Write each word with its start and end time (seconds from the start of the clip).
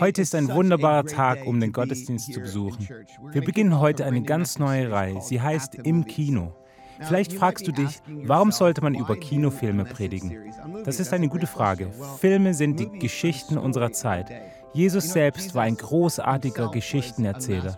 Heute 0.00 0.22
ist 0.22 0.34
ein 0.34 0.48
wunderbarer 0.48 1.04
Tag, 1.04 1.46
um 1.46 1.60
den 1.60 1.72
Gottesdienst 1.72 2.32
zu 2.32 2.40
besuchen. 2.40 2.88
Wir 3.32 3.44
beginnen 3.44 3.78
heute 3.78 4.06
eine 4.06 4.22
ganz 4.22 4.58
neue 4.58 4.90
Reihe. 4.90 5.20
Sie 5.20 5.40
heißt 5.40 5.74
Im 5.74 6.06
Kino. 6.06 6.54
Vielleicht 7.00 7.34
fragst 7.34 7.66
du 7.66 7.72
dich, 7.72 8.00
warum 8.06 8.50
sollte 8.50 8.80
man 8.82 8.94
über 8.94 9.16
Kinofilme 9.16 9.84
predigen? 9.84 10.52
Das 10.84 11.00
ist 11.00 11.12
eine 11.12 11.28
gute 11.28 11.46
Frage. 11.46 11.92
Filme 12.18 12.54
sind 12.54 12.80
die 12.80 12.98
Geschichten 12.98 13.58
unserer 13.58 13.92
Zeit. 13.92 14.30
Jesus 14.72 15.10
selbst 15.10 15.54
war 15.54 15.64
ein 15.64 15.76
großartiger 15.76 16.70
Geschichtenerzähler. 16.70 17.76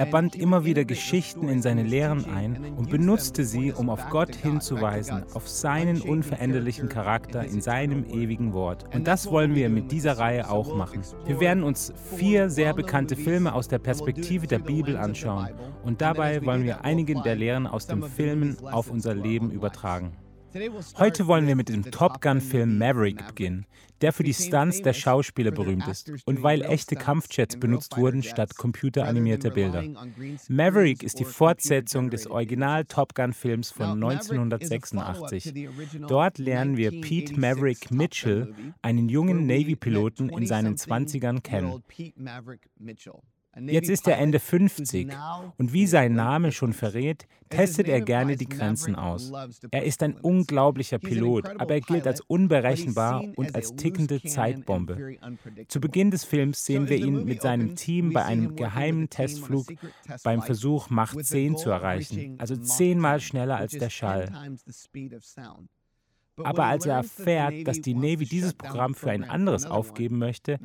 Er 0.00 0.06
band 0.06 0.34
immer 0.34 0.64
wieder 0.64 0.86
Geschichten 0.86 1.50
in 1.50 1.60
seine 1.60 1.82
Lehren 1.82 2.24
ein 2.24 2.72
und 2.78 2.88
benutzte 2.88 3.44
sie, 3.44 3.70
um 3.70 3.90
auf 3.90 4.08
Gott 4.08 4.34
hinzuweisen, 4.34 5.24
auf 5.34 5.46
seinen 5.46 6.00
unveränderlichen 6.00 6.88
Charakter 6.88 7.44
in 7.44 7.60
seinem 7.60 8.06
ewigen 8.06 8.54
Wort. 8.54 8.86
Und 8.94 9.06
das 9.06 9.30
wollen 9.30 9.54
wir 9.54 9.68
mit 9.68 9.92
dieser 9.92 10.16
Reihe 10.16 10.48
auch 10.48 10.74
machen. 10.74 11.02
Wir 11.26 11.38
werden 11.38 11.62
uns 11.62 11.92
vier 12.16 12.48
sehr 12.48 12.72
bekannte 12.72 13.14
Filme 13.14 13.52
aus 13.52 13.68
der 13.68 13.78
Perspektive 13.78 14.46
der 14.46 14.60
Bibel 14.60 14.96
anschauen 14.96 15.50
und 15.84 16.00
dabei 16.00 16.42
wollen 16.46 16.64
wir 16.64 16.82
einige 16.82 17.20
der 17.20 17.36
Lehren 17.36 17.66
aus 17.66 17.86
den 17.86 18.02
Filmen 18.02 18.56
auf 18.72 18.90
unser 18.90 19.14
Leben 19.14 19.50
übertragen. 19.50 20.12
Heute 20.98 21.26
wollen 21.28 21.46
wir 21.46 21.54
mit 21.54 21.68
dem 21.68 21.90
Top 21.90 22.20
Gun-Film 22.20 22.76
Maverick 22.76 23.24
beginnen, 23.26 23.66
der 24.00 24.12
für 24.12 24.24
die 24.24 24.34
Stunts 24.34 24.82
der 24.82 24.92
Schauspieler 24.92 25.52
berühmt 25.52 25.86
ist 25.86 26.10
und 26.24 26.42
weil 26.42 26.62
echte 26.62 26.96
Kampfjets 26.96 27.58
benutzt 27.58 27.96
wurden 27.96 28.22
statt 28.22 28.56
computeranimierter 28.56 29.50
Bilder. 29.50 29.84
Maverick 30.48 31.04
ist 31.04 31.20
die 31.20 31.24
Fortsetzung 31.24 32.10
des 32.10 32.26
Original 32.26 32.84
Top 32.84 33.14
Gun-Films 33.14 33.70
von 33.70 34.02
1986. 34.02 35.68
Dort 36.08 36.38
lernen 36.38 36.76
wir 36.76 37.00
Pete 37.00 37.38
Maverick 37.38 37.90
Mitchell, 37.92 38.52
einen 38.82 39.08
jungen 39.08 39.46
Navy-Piloten 39.46 40.30
in 40.30 40.46
seinen 40.46 40.74
20ern, 40.76 41.42
kennen. 41.42 41.82
Jetzt 43.58 43.90
ist 43.90 44.06
er 44.06 44.18
Ende 44.18 44.38
50 44.38 45.08
und 45.58 45.72
wie 45.72 45.86
sein 45.86 46.14
Name 46.14 46.52
schon 46.52 46.72
verrät, 46.72 47.26
testet 47.48 47.88
er 47.88 48.00
gerne 48.00 48.36
die 48.36 48.48
Grenzen 48.48 48.94
aus. 48.94 49.32
Er 49.72 49.84
ist 49.84 50.02
ein 50.04 50.14
unglaublicher 50.14 50.98
Pilot, 50.98 51.46
aber 51.58 51.74
er 51.74 51.80
gilt 51.80 52.06
als 52.06 52.20
unberechenbar 52.20 53.24
und 53.34 53.54
als 53.56 53.74
tickende 53.74 54.22
Zeitbombe. 54.22 55.16
Zu 55.66 55.80
Beginn 55.80 56.12
des 56.12 56.24
Films 56.24 56.64
sehen 56.64 56.88
wir 56.88 56.96
ihn 56.96 57.24
mit 57.24 57.42
seinem 57.42 57.74
Team 57.74 58.12
bei 58.12 58.24
einem 58.24 58.54
geheimen 58.54 59.10
Testflug 59.10 59.66
beim 60.22 60.42
Versuch, 60.42 60.88
Macht 60.88 61.24
10 61.24 61.56
zu 61.56 61.70
erreichen, 61.70 62.36
also 62.38 62.56
zehnmal 62.56 63.20
schneller 63.20 63.56
als 63.56 63.72
der 63.72 63.90
Schall. 63.90 64.30
Aber 66.44 66.64
als 66.64 66.86
er 66.86 66.96
erfährt, 66.96 67.66
dass 67.66 67.80
die 67.80 67.94
Navy 67.94 68.24
dieses 68.24 68.54
Programm 68.54 68.94
für 68.94 69.10
ein 69.10 69.24
anderes 69.24 69.66
aufgeben 69.66 70.18
möchte, 70.18 70.58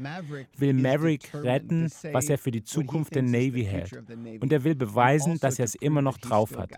will 0.58 0.74
Maverick 0.74 1.34
retten, 1.34 1.92
was 2.12 2.30
er 2.30 2.38
für 2.38 2.52
die 2.52 2.64
Zukunft 2.64 3.16
der 3.16 3.24
Navy 3.24 3.66
hält. 3.66 3.94
Und 4.42 4.52
er 4.52 4.64
will 4.64 4.76
beweisen, 4.76 5.34
also 5.34 5.42
dass 5.42 5.60
er 5.60 5.66
es 5.66 5.76
immer 5.76 6.02
noch 6.02 6.18
drauf 6.18 6.58
hat. 6.58 6.72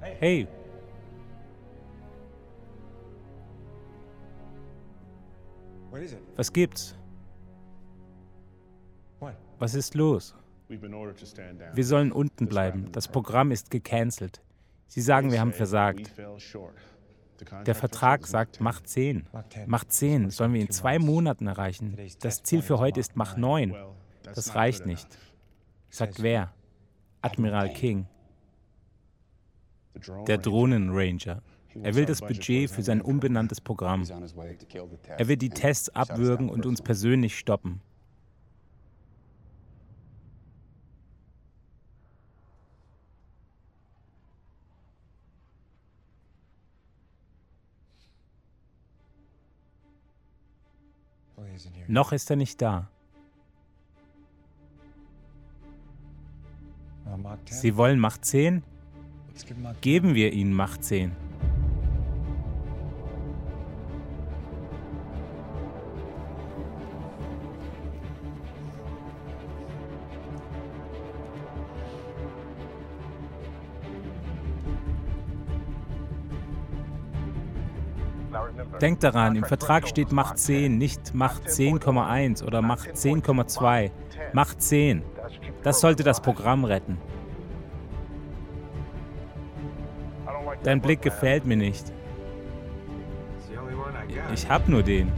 Hey. 0.00 0.46
Was 6.36 6.52
gibt's? 6.52 6.96
Was 9.58 9.74
ist 9.74 9.94
los? 9.94 10.34
Wir 10.68 11.84
sollen 11.84 12.12
unten 12.12 12.48
bleiben. 12.48 12.90
Das 12.92 13.08
Programm 13.08 13.50
ist 13.50 13.70
gecancelt. 13.70 14.42
Sie 14.94 15.00
sagen, 15.00 15.32
wir 15.32 15.40
haben 15.40 15.52
versagt. 15.52 16.12
Der 17.66 17.74
Vertrag 17.74 18.28
sagt, 18.28 18.60
mach 18.60 18.80
10. 18.80 19.26
Mach 19.66 19.84
10 19.84 20.30
sollen 20.30 20.52
wir 20.52 20.60
in 20.60 20.70
zwei 20.70 21.00
Monaten 21.00 21.48
erreichen. 21.48 21.98
Das 22.20 22.44
Ziel 22.44 22.62
für 22.62 22.78
heute 22.78 23.00
ist, 23.00 23.16
mach 23.16 23.36
9. 23.36 23.74
Das 24.22 24.54
reicht 24.54 24.86
nicht. 24.86 25.08
Sagt 25.90 26.22
wer? 26.22 26.52
Admiral 27.22 27.72
King. 27.72 28.06
Der 30.28 30.38
Drohnenranger. 30.38 31.42
Er 31.82 31.94
will 31.96 32.04
das 32.04 32.20
Budget 32.20 32.70
für 32.70 32.84
sein 32.84 33.00
unbenanntes 33.00 33.60
Programm. 33.60 34.04
Er 35.18 35.26
will 35.26 35.36
die 35.36 35.50
Tests 35.50 35.88
abwürgen 35.88 36.48
und 36.48 36.66
uns 36.66 36.80
persönlich 36.80 37.36
stoppen. 37.36 37.80
Noch 51.86 52.12
ist 52.12 52.30
er 52.30 52.36
nicht 52.36 52.60
da. 52.62 52.88
Sie 57.46 57.76
wollen 57.76 57.98
Macht 57.98 58.24
10? 58.24 58.62
Geben 59.80 60.14
wir 60.14 60.32
ihnen 60.32 60.52
Macht 60.52 60.84
10. 60.84 61.12
Denkt 78.84 79.02
daran, 79.02 79.34
im 79.34 79.44
Vertrag 79.44 79.88
steht 79.88 80.12
Macht 80.12 80.38
10, 80.38 80.76
nicht 80.76 81.14
Macht 81.14 81.44
10,1 81.48 82.44
oder 82.44 82.60
Macht 82.60 82.90
10,2. 82.90 83.90
Macht 84.34 84.60
10. 84.60 85.02
Das 85.62 85.80
sollte 85.80 86.02
das 86.02 86.20
Programm 86.20 86.66
retten. 86.66 86.98
Dein 90.64 90.82
Blick 90.82 91.00
gefällt 91.00 91.46
mir 91.46 91.56
nicht. 91.56 91.94
Ich 94.34 94.50
hab 94.50 94.68
nur 94.68 94.82
den. 94.82 95.10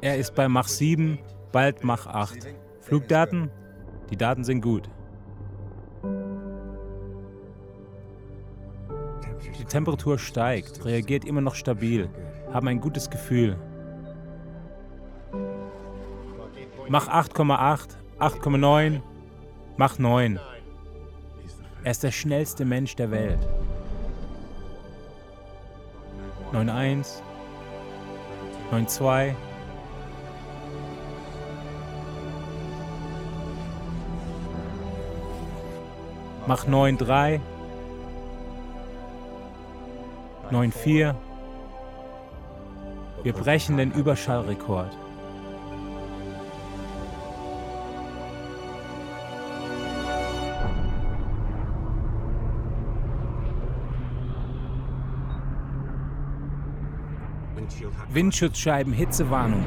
Er 0.00 0.16
ist 0.16 0.36
bei 0.36 0.46
Mach 0.46 0.68
7, 0.68 1.18
Bald 1.52 1.84
Mach 1.84 2.06
8. 2.06 2.48
Flugdaten? 2.80 3.50
Die 4.08 4.16
Daten 4.16 4.42
sind 4.42 4.62
gut. 4.62 4.88
Die 9.58 9.64
Temperatur 9.66 10.18
steigt, 10.18 10.84
reagiert 10.86 11.26
immer 11.26 11.42
noch 11.42 11.54
stabil, 11.54 12.08
haben 12.52 12.68
ein 12.68 12.80
gutes 12.80 13.10
Gefühl. 13.10 13.58
Mach 16.88 17.08
8,8, 17.08 17.96
8,9, 18.18 19.02
Mach 19.76 19.98
9. 19.98 20.40
Er 21.84 21.90
ist 21.90 22.02
der 22.02 22.12
schnellste 22.12 22.64
Mensch 22.64 22.96
der 22.96 23.10
Welt. 23.10 23.46
9,1, 26.52 27.20
9,2, 28.70 29.34
Mach 36.46 36.66
9-3. 36.66 37.40
9-4. 40.50 41.14
Wir 43.22 43.32
brechen 43.32 43.76
den 43.76 43.92
Überschallrekord. 43.92 44.90
Windschutzscheiben, 58.08 58.92
Hitzewarnung. 58.92 59.64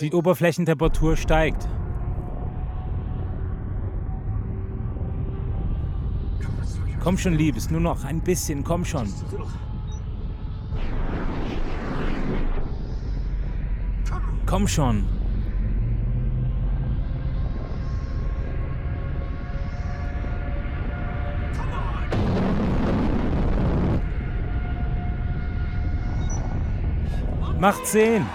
Die 0.00 0.12
Oberflächentemperatur 0.12 1.16
steigt. 1.16 1.68
Komm 7.02 7.18
schon, 7.18 7.34
Liebes, 7.34 7.70
nur 7.70 7.80
noch 7.80 8.04
ein 8.04 8.20
bisschen, 8.20 8.64
komm 8.64 8.84
schon. 8.84 9.06
Komm 14.46 14.66
schon. 14.66 15.04
Macht 27.58 27.86
zehn. 27.86 28.26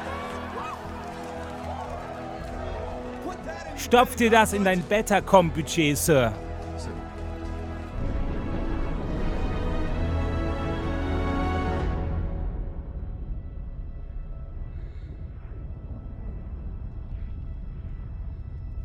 Stopf 3.91 4.15
dir 4.15 4.31
das 4.31 4.53
in 4.53 4.63
dein 4.63 4.81
Betacom-Budget, 4.83 5.97
Sir. 5.97 6.31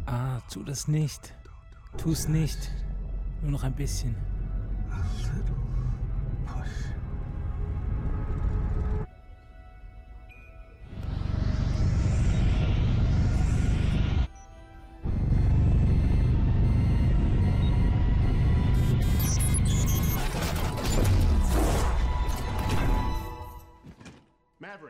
Ah, 0.07 0.41
tu 0.53 0.65
das 0.65 0.89
nicht. 0.89 1.33
Tu 1.99 2.11
es 2.11 2.27
nicht. 2.27 2.73
Nur 3.43 3.53
noch 3.53 3.63
ein 3.63 3.75
bisschen. 3.75 4.36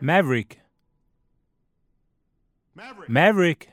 Maverick. 0.06 0.60
Maverick. 3.08 3.70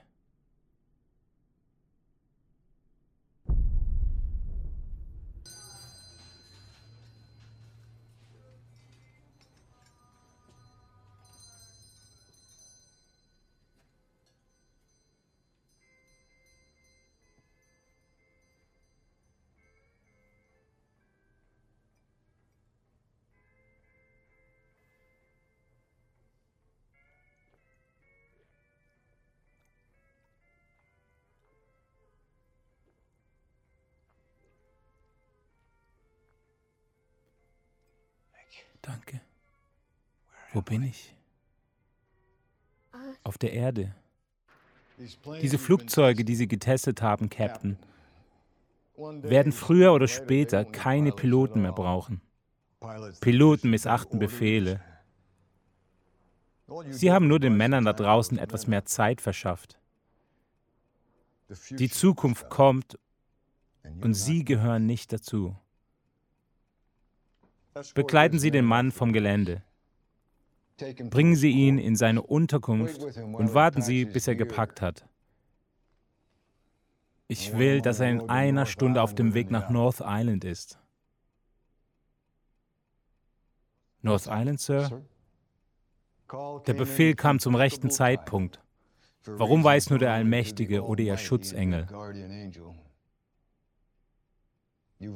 Danke. 38.82 39.22
Wo 40.52 40.62
bin 40.62 40.84
ich? 40.84 41.16
Auf 43.24 43.38
der 43.38 43.54
Erde. 43.54 43.96
Diese 45.42 45.58
Flugzeuge, 45.58 46.24
die 46.24 46.36
Sie 46.36 46.48
getestet 46.48 47.02
haben, 47.02 47.30
Captain, 47.30 47.78
werden 48.96 49.52
früher 49.52 49.94
oder 49.94 50.08
später 50.08 50.66
keine 50.66 51.12
Piloten 51.12 51.62
mehr 51.62 51.72
brauchen. 51.72 52.22
Piloten 53.22 53.70
missachten 53.70 54.20
Befehle. 54.20 54.82
Sie 56.90 57.12
haben 57.12 57.28
nur 57.28 57.40
den 57.40 57.56
Männern 57.56 57.86
da 57.86 57.94
draußen 57.94 58.38
etwas 58.38 58.68
mehr 58.68 58.86
Zeit 58.86 59.22
verschafft. 59.22 59.80
Die 61.72 61.90
Zukunft 61.90 62.50
kommt 62.50 63.00
und 64.02 64.14
Sie 64.14 64.44
gehören 64.46 64.86
nicht 64.86 65.14
dazu. 65.14 65.56
Begleiten 67.96 68.40
Sie 68.40 68.52
den 68.52 68.66
Mann 68.66 68.92
vom 68.92 69.14
Gelände. 69.14 69.64
Bringen 71.10 71.36
Sie 71.36 71.52
ihn 71.52 71.78
in 71.78 71.96
seine 71.96 72.22
Unterkunft 72.22 73.04
und 73.04 73.54
warten 73.54 73.82
Sie, 73.82 74.06
bis 74.06 74.28
er 74.28 74.36
gepackt 74.36 74.82
hat. 74.82 75.08
Ich 77.28 77.58
will, 77.58 77.82
dass 77.82 78.00
er 78.00 78.10
in 78.10 78.30
einer 78.30 78.66
Stunde 78.66 79.02
auf 79.02 79.16
dem 79.16 79.34
Weg 79.34 79.50
nach 79.50 79.70
North 79.70 80.02
Island 80.06 80.44
ist. 80.44 80.80
North 84.02 84.28
Island, 84.28 84.60
Sir? 84.60 85.02
Der 86.68 86.74
Befehl 86.74 87.16
kam 87.16 87.40
zum 87.40 87.56
rechten 87.56 87.90
Zeitpunkt. 87.90 88.60
Warum 89.26 89.64
weiß 89.64 89.90
nur 89.90 90.00
der 90.00 90.12
Allmächtige 90.12 90.84
oder 90.84 91.02
Ihr 91.02 91.18
Schutzengel? 91.18 91.88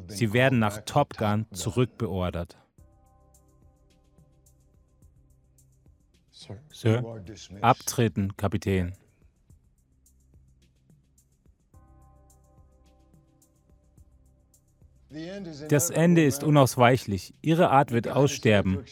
Sie 0.08 0.34
werden 0.34 0.60
nach 0.60 0.82
Top 0.86 1.18
Gun 1.18 1.46
zurückbeordert. 1.52 2.58
Sir, 6.72 7.04
abtreten, 7.62 8.38
Kapitän. 8.38 8.94
Das 15.70 15.90
Ende 15.90 16.24
ist 16.24 16.44
unausweichlich. 16.44 17.34
Ihre 17.42 17.70
Art 17.70 17.92
wird 17.92 18.08
aussterben. 18.08 18.84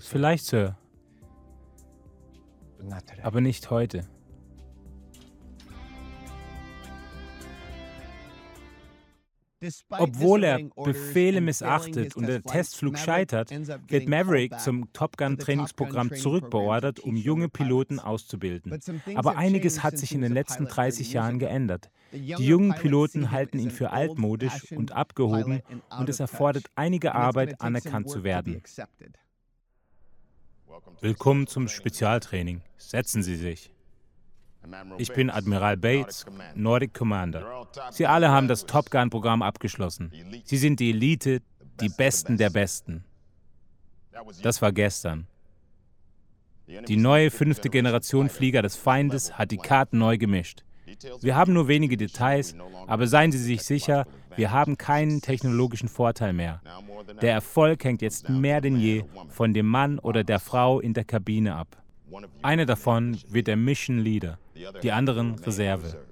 Vielleicht, 0.00 0.46
Sir. 0.46 0.76
Aber 3.22 3.40
nicht 3.40 3.70
heute. 3.70 4.08
Obwohl 9.90 10.44
er 10.44 10.60
Befehle 10.76 11.40
missachtet 11.40 12.16
und 12.16 12.26
der 12.26 12.42
Testflug 12.42 12.98
scheitert, 12.98 13.50
wird 13.88 14.08
Maverick 14.08 14.58
zum 14.60 14.92
Top 14.92 15.16
Gun 15.16 15.38
Trainingsprogramm 15.38 16.14
zurückbeordert, 16.14 17.00
um 17.00 17.16
junge 17.16 17.48
Piloten 17.48 17.98
auszubilden. 17.98 18.80
Aber 19.14 19.36
einiges 19.36 19.82
hat 19.82 19.98
sich 19.98 20.14
in 20.14 20.22
den 20.22 20.32
letzten 20.32 20.66
30 20.66 21.12
Jahren 21.12 21.38
geändert. 21.38 21.90
Die 22.12 22.46
jungen 22.46 22.74
Piloten 22.74 23.30
halten 23.30 23.58
ihn 23.58 23.70
für 23.70 23.90
altmodisch 23.90 24.72
und 24.72 24.92
abgehoben 24.92 25.62
und 25.98 26.08
es 26.08 26.20
erfordert 26.20 26.66
einige 26.74 27.14
Arbeit, 27.14 27.60
anerkannt 27.60 28.10
zu 28.10 28.24
werden. 28.24 28.62
Willkommen 31.00 31.46
zum 31.46 31.68
Spezialtraining. 31.68 32.62
Setzen 32.76 33.22
Sie 33.22 33.36
sich. 33.36 33.71
Ich 34.98 35.12
bin 35.12 35.30
Admiral 35.30 35.76
Bates, 35.76 36.24
Nordic 36.54 36.94
Commander. 36.94 37.66
Sie 37.90 38.06
alle 38.06 38.30
haben 38.30 38.48
das 38.48 38.66
Top 38.66 38.90
Gun-Programm 38.90 39.42
abgeschlossen. 39.42 40.12
Sie 40.44 40.56
sind 40.56 40.80
die 40.80 40.90
Elite, 40.90 41.42
die 41.80 41.88
Besten 41.88 42.36
der 42.36 42.50
Besten. 42.50 43.04
Das 44.42 44.62
war 44.62 44.72
gestern. 44.72 45.26
Die 46.66 46.96
neue 46.96 47.30
fünfte 47.30 47.68
Generation 47.70 48.28
Flieger 48.28 48.62
des 48.62 48.76
Feindes 48.76 49.36
hat 49.36 49.50
die 49.50 49.56
Karten 49.56 49.98
neu 49.98 50.16
gemischt. 50.16 50.64
Wir 51.20 51.34
haben 51.36 51.52
nur 51.52 51.68
wenige 51.68 51.96
Details, 51.96 52.54
aber 52.86 53.06
seien 53.06 53.32
Sie 53.32 53.38
sich 53.38 53.62
sicher, 53.62 54.06
wir 54.36 54.52
haben 54.52 54.78
keinen 54.78 55.20
technologischen 55.20 55.88
Vorteil 55.88 56.32
mehr. 56.32 56.60
Der 57.20 57.32
Erfolg 57.32 57.84
hängt 57.84 58.02
jetzt 58.02 58.28
mehr 58.28 58.60
denn 58.60 58.76
je 58.76 59.04
von 59.28 59.52
dem 59.54 59.66
Mann 59.66 59.98
oder 59.98 60.24
der 60.24 60.38
Frau 60.38 60.80
in 60.80 60.94
der 60.94 61.04
Kabine 61.04 61.56
ab. 61.56 61.81
Einer 62.42 62.66
davon 62.66 63.18
wird 63.28 63.46
der 63.46 63.56
Mission 63.56 63.98
Leader, 63.98 64.38
die 64.82 64.92
anderen 64.92 65.38
Reserve. 65.38 66.04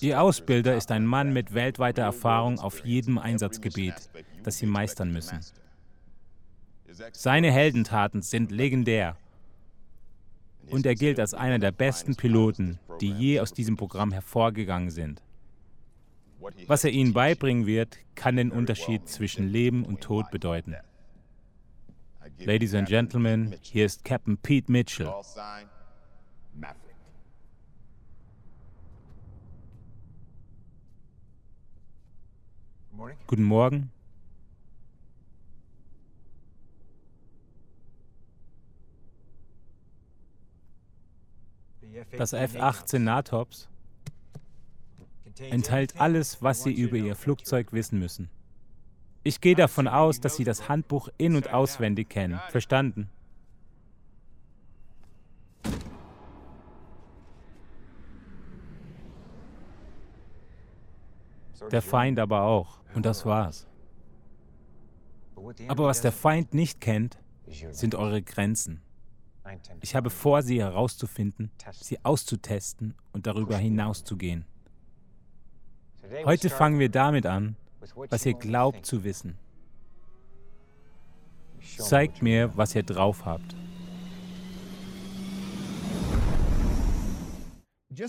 Ihr 0.00 0.20
Ausbilder 0.20 0.76
ist 0.76 0.90
ein 0.90 1.06
Mann 1.06 1.32
mit 1.32 1.54
weltweiter 1.54 2.02
Erfahrung 2.02 2.58
auf 2.58 2.84
jedem 2.84 3.18
Einsatzgebiet, 3.18 3.94
das 4.42 4.58
Sie 4.58 4.66
meistern 4.66 5.12
müssen. 5.12 5.40
Seine 7.12 7.50
Heldentaten 7.50 8.22
sind 8.22 8.50
legendär 8.50 9.16
und 10.70 10.86
er 10.86 10.94
gilt 10.94 11.18
als 11.18 11.34
einer 11.34 11.58
der 11.58 11.72
besten 11.72 12.16
Piloten, 12.16 12.78
die 13.00 13.10
je 13.10 13.40
aus 13.40 13.52
diesem 13.52 13.76
Programm 13.76 14.12
hervorgegangen 14.12 14.90
sind. 14.90 15.22
Was 16.66 16.84
er 16.84 16.90
ihnen 16.90 17.12
beibringen 17.12 17.66
wird, 17.66 17.98
kann 18.14 18.36
den 18.36 18.50
Unterschied 18.50 19.08
zwischen 19.08 19.48
Leben 19.48 19.84
und 19.84 20.00
Tod 20.00 20.30
bedeuten. 20.30 20.76
Ladies 22.38 22.74
and 22.74 22.86
Gentlemen, 22.86 23.56
hier 23.62 23.86
ist 23.86 24.04
Captain 24.04 24.36
Pete 24.36 24.70
Mitchell. 24.70 25.10
Guten 33.26 33.42
Morgen. 33.42 33.90
Das 42.16 42.32
F-18 42.32 42.98
NATOPS 42.98 43.68
enthält 45.38 45.98
alles, 46.00 46.42
was 46.42 46.62
Sie 46.62 46.72
über 46.72 46.96
Ihr 46.96 47.16
Flugzeug 47.16 47.72
wissen 47.72 47.98
müssen. 47.98 48.28
Ich 49.30 49.40
gehe 49.40 49.54
davon 49.54 49.86
aus, 49.86 50.18
dass 50.18 50.34
Sie 50.34 50.42
das 50.42 50.68
Handbuch 50.68 51.08
in- 51.16 51.36
und 51.36 51.52
auswendig 51.52 52.08
kennen. 52.08 52.40
Verstanden? 52.48 53.08
Der 61.70 61.80
Feind 61.80 62.18
aber 62.18 62.42
auch. 62.42 62.80
Und 62.96 63.06
das 63.06 63.24
war's. 63.24 63.68
Aber 65.68 65.84
was 65.86 66.00
der 66.00 66.10
Feind 66.10 66.52
nicht 66.52 66.80
kennt, 66.80 67.16
sind 67.70 67.94
eure 67.94 68.22
Grenzen. 68.22 68.82
Ich 69.80 69.94
habe 69.94 70.10
vor, 70.10 70.42
sie 70.42 70.60
herauszufinden, 70.60 71.52
sie 71.70 72.04
auszutesten 72.04 72.96
und 73.12 73.28
darüber 73.28 73.56
hinauszugehen. 73.56 74.44
Heute 76.24 76.50
fangen 76.50 76.80
wir 76.80 76.88
damit 76.88 77.26
an, 77.26 77.54
was 77.94 78.26
ihr 78.26 78.34
glaubt 78.34 78.84
zu 78.86 79.04
wissen. 79.04 79.36
Zeigt 81.78 82.22
mir, 82.22 82.50
was 82.56 82.74
ihr 82.74 82.82
drauf 82.82 83.24
habt. 83.24 83.54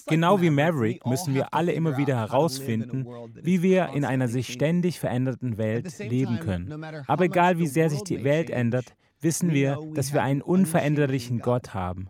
Genau 0.07 0.39
wie 0.41 0.49
Maverick 0.49 1.05
müssen 1.05 1.33
wir 1.33 1.53
alle 1.53 1.71
immer 1.73 1.97
wieder 1.97 2.15
herausfinden, 2.15 3.05
wie 3.33 3.61
wir 3.61 3.89
in 3.89 4.05
einer 4.05 4.27
sich 4.27 4.53
ständig 4.53 4.99
veränderten 4.99 5.57
Welt 5.57 5.97
leben 5.99 6.39
können. 6.39 6.83
Aber 7.07 7.25
egal 7.25 7.57
wie 7.57 7.67
sehr 7.67 7.89
sich 7.89 8.03
die 8.03 8.23
Welt 8.23 8.49
ändert, 8.49 8.93
wissen 9.21 9.53
wir, 9.53 9.79
dass 9.93 10.13
wir 10.13 10.23
einen 10.23 10.41
unveränderlichen 10.41 11.39
Gott 11.39 11.73
haben. 11.73 12.07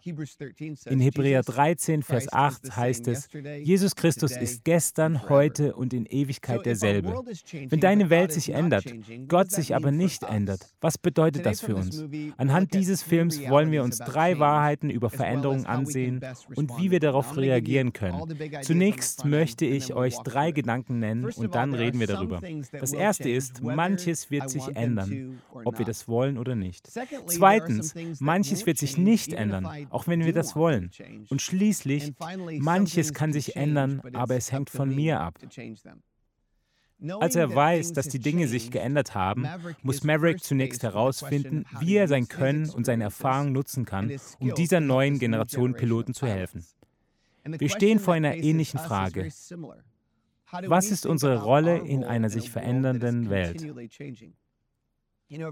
In 0.86 1.00
Hebräer 1.00 1.44
13, 1.44 2.04
Vers 2.04 2.32
8 2.32 2.76
heißt 2.76 3.08
es, 3.08 3.30
Jesus 3.62 3.96
Christus 3.96 4.36
ist 4.36 4.64
gestern, 4.64 5.30
heute 5.30 5.76
und 5.76 5.94
in 5.94 6.06
Ewigkeit 6.06 6.66
derselbe. 6.66 7.22
Wenn 7.70 7.80
deine 7.80 8.10
Welt 8.10 8.32
sich 8.32 8.50
ändert, 8.50 8.86
Gott 9.28 9.52
sich 9.52 9.76
aber 9.76 9.92
nicht 9.92 10.24
ändert, 10.24 10.68
was 10.80 10.98
bedeutet 10.98 11.46
das 11.46 11.62
für 11.62 11.76
uns? 11.76 12.04
Anhand 12.38 12.74
dieses 12.74 13.04
Films 13.04 13.40
wollen 13.50 13.72
wir 13.72 13.84
uns 13.84 13.98
drei 13.98 14.40
Wahrheiten 14.40 14.90
über 14.90 15.10
Veränderungen 15.10 15.66
ansehen 15.66 16.22
und 16.56 16.78
wie 16.78 16.92
wir 16.92 17.00
darauf 17.00 17.38
reagieren 17.38 17.94
können. 17.94 18.22
Zunächst 18.62 19.26
möchte 19.26 19.66
ich 19.66 19.94
euch 19.94 20.16
drei 20.24 20.52
Gedanken 20.52 21.00
nennen 21.00 21.26
und 21.26 21.56
dann 21.56 21.74
reden 21.74 22.00
wir 22.00 22.08
darüber. 22.08 22.42
Das 22.72 22.94
erste 22.94 23.30
ist, 23.30 23.62
manches 23.62 24.32
wird 24.32 24.50
sich 24.50 24.76
ändern, 24.76 25.42
ob 25.52 25.78
wir 25.78 25.86
das 25.86 26.08
wollen 26.08 26.38
oder 26.38 26.56
nicht. 26.56 26.88
Zweitens, 27.28 27.94
manches 28.20 28.66
wird 28.66 28.78
sich 28.78 28.98
nicht 28.98 29.34
ändern, 29.34 29.88
auch 29.90 30.08
wenn 30.08 30.26
wir 30.26 30.34
das 30.34 30.56
wollen. 30.56 30.92
Und 31.30 31.42
schließlich, 31.42 32.14
manches 32.60 33.14
kann 33.14 33.34
sich 33.34 33.56
ändern, 33.56 34.02
aber 34.14 34.36
es 34.36 34.52
hängt 34.52 34.70
von 34.70 34.94
mir 34.94 35.20
ab. 35.20 35.40
Als 37.20 37.36
er 37.36 37.54
weiß, 37.54 37.94
dass 37.94 38.10
die 38.10 38.20
Dinge 38.20 38.48
sich 38.48 38.70
geändert 38.70 39.16
haben, 39.16 39.48
muss 39.82 40.04
Maverick 40.04 40.44
zunächst 40.44 40.84
herausfinden, 40.84 41.66
wie 41.80 41.96
er 41.96 42.08
sein 42.08 42.28
Können 42.28 42.70
und 42.70 42.86
seine 42.86 43.06
Erfahrung 43.06 43.52
nutzen 43.52 43.86
kann, 43.86 44.12
um 44.40 44.54
dieser 44.54 44.80
neuen 44.80 45.18
Generation 45.18 45.74
Piloten 45.74 46.14
zu 46.14 46.28
helfen. 46.28 46.64
Wir 47.44 47.70
stehen 47.70 48.00
vor 48.00 48.14
einer 48.14 48.36
ähnlichen 48.36 48.80
Frage. 48.80 49.30
Was 50.68 50.92
ist 50.92 51.06
unsere 51.06 51.42
Rolle 51.42 51.80
in 51.80 52.04
einer 52.04 52.30
sich 52.30 52.52
verändernden 52.52 53.30
Welt? 53.30 53.66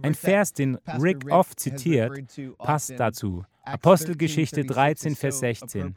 Ein 0.01 0.13
Vers, 0.13 0.53
den 0.53 0.75
Rick 0.99 1.31
oft 1.31 1.59
zitiert, 1.59 2.11
passt 2.57 2.93
dazu. 2.97 3.45
Apostelgeschichte 3.63 4.65
13, 4.65 5.15
Vers 5.15 5.39
16. 5.39 5.95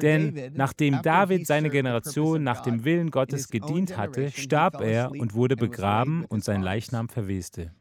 Denn 0.00 0.52
nachdem 0.54 1.02
David 1.02 1.46
seine 1.46 1.70
Generation 1.70 2.42
nach 2.42 2.60
dem 2.60 2.84
Willen 2.84 3.10
Gottes 3.10 3.48
gedient 3.48 3.96
hatte, 3.96 4.30
starb 4.30 4.80
er 4.80 5.10
und 5.10 5.34
wurde 5.34 5.56
begraben 5.56 6.24
und 6.24 6.44
sein 6.44 6.62
Leichnam 6.62 7.08
verweste. 7.08 7.72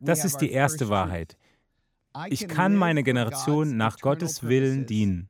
Das 0.00 0.24
ist 0.24 0.38
die 0.38 0.50
erste 0.50 0.88
Wahrheit. 0.88 1.36
Ich 2.28 2.48
kann 2.48 2.74
meine 2.76 3.02
Generation 3.02 3.76
nach 3.76 3.98
Gottes 3.98 4.42
Willen 4.42 4.86
dienen. 4.86 5.28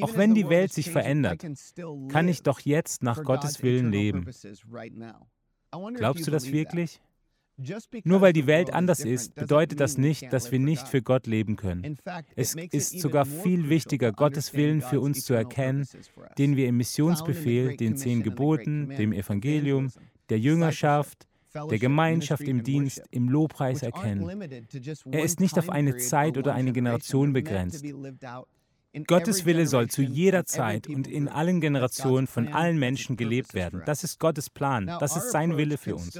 Auch 0.00 0.16
wenn 0.16 0.34
die 0.34 0.48
Welt 0.48 0.72
sich 0.72 0.90
verändert, 0.90 1.44
kann 2.08 2.28
ich 2.28 2.42
doch 2.42 2.60
jetzt 2.60 3.02
nach 3.02 3.22
Gottes 3.24 3.62
Willen 3.62 3.90
leben. 3.90 4.26
Glaubst 5.94 6.26
du 6.26 6.30
das 6.30 6.50
wirklich? 6.52 7.00
Nur 8.04 8.20
weil 8.20 8.32
die 8.32 8.46
Welt 8.46 8.72
anders 8.72 9.00
ist, 9.00 9.34
bedeutet 9.34 9.78
das 9.78 9.98
nicht, 9.98 10.32
dass 10.32 10.50
wir 10.50 10.58
nicht 10.58 10.88
für 10.88 11.02
Gott 11.02 11.26
leben 11.26 11.56
können. 11.56 11.98
Es 12.34 12.54
ist 12.54 13.00
sogar 13.00 13.26
viel 13.26 13.68
wichtiger, 13.68 14.12
Gottes 14.12 14.54
Willen 14.54 14.80
für 14.80 15.00
uns 15.00 15.24
zu 15.24 15.34
erkennen, 15.34 15.86
den 16.38 16.56
wir 16.56 16.66
im 16.66 16.78
Missionsbefehl, 16.78 17.76
den 17.76 17.96
zehn 17.96 18.22
Geboten, 18.22 18.88
dem 18.96 19.12
Evangelium, 19.12 19.90
der 20.28 20.38
Jüngerschaft, 20.38 21.26
der 21.54 21.78
Gemeinschaft 21.78 22.42
im 22.42 22.62
Dienst, 22.62 23.02
im 23.10 23.28
Lobpreis 23.28 23.82
erkennen. 23.82 24.28
Er 25.10 25.22
ist 25.22 25.40
nicht 25.40 25.58
auf 25.58 25.68
eine 25.68 25.96
Zeit 25.98 26.38
oder 26.38 26.54
eine 26.54 26.72
Generation 26.72 27.32
begrenzt. 27.32 27.84
Gottes 29.06 29.46
Wille 29.46 29.66
soll 29.66 29.88
zu 29.88 30.02
jeder 30.02 30.44
Zeit 30.44 30.86
und 30.86 31.06
in 31.06 31.28
allen 31.28 31.60
Generationen 31.60 32.26
von 32.26 32.48
allen 32.48 32.78
Menschen 32.78 33.16
gelebt 33.16 33.54
werden. 33.54 33.82
Das 33.86 34.04
ist 34.04 34.20
Gottes 34.20 34.50
Plan. 34.50 34.86
Das 35.00 35.16
ist 35.16 35.30
sein 35.30 35.56
Wille 35.56 35.78
für 35.78 35.94
uns. 35.96 36.18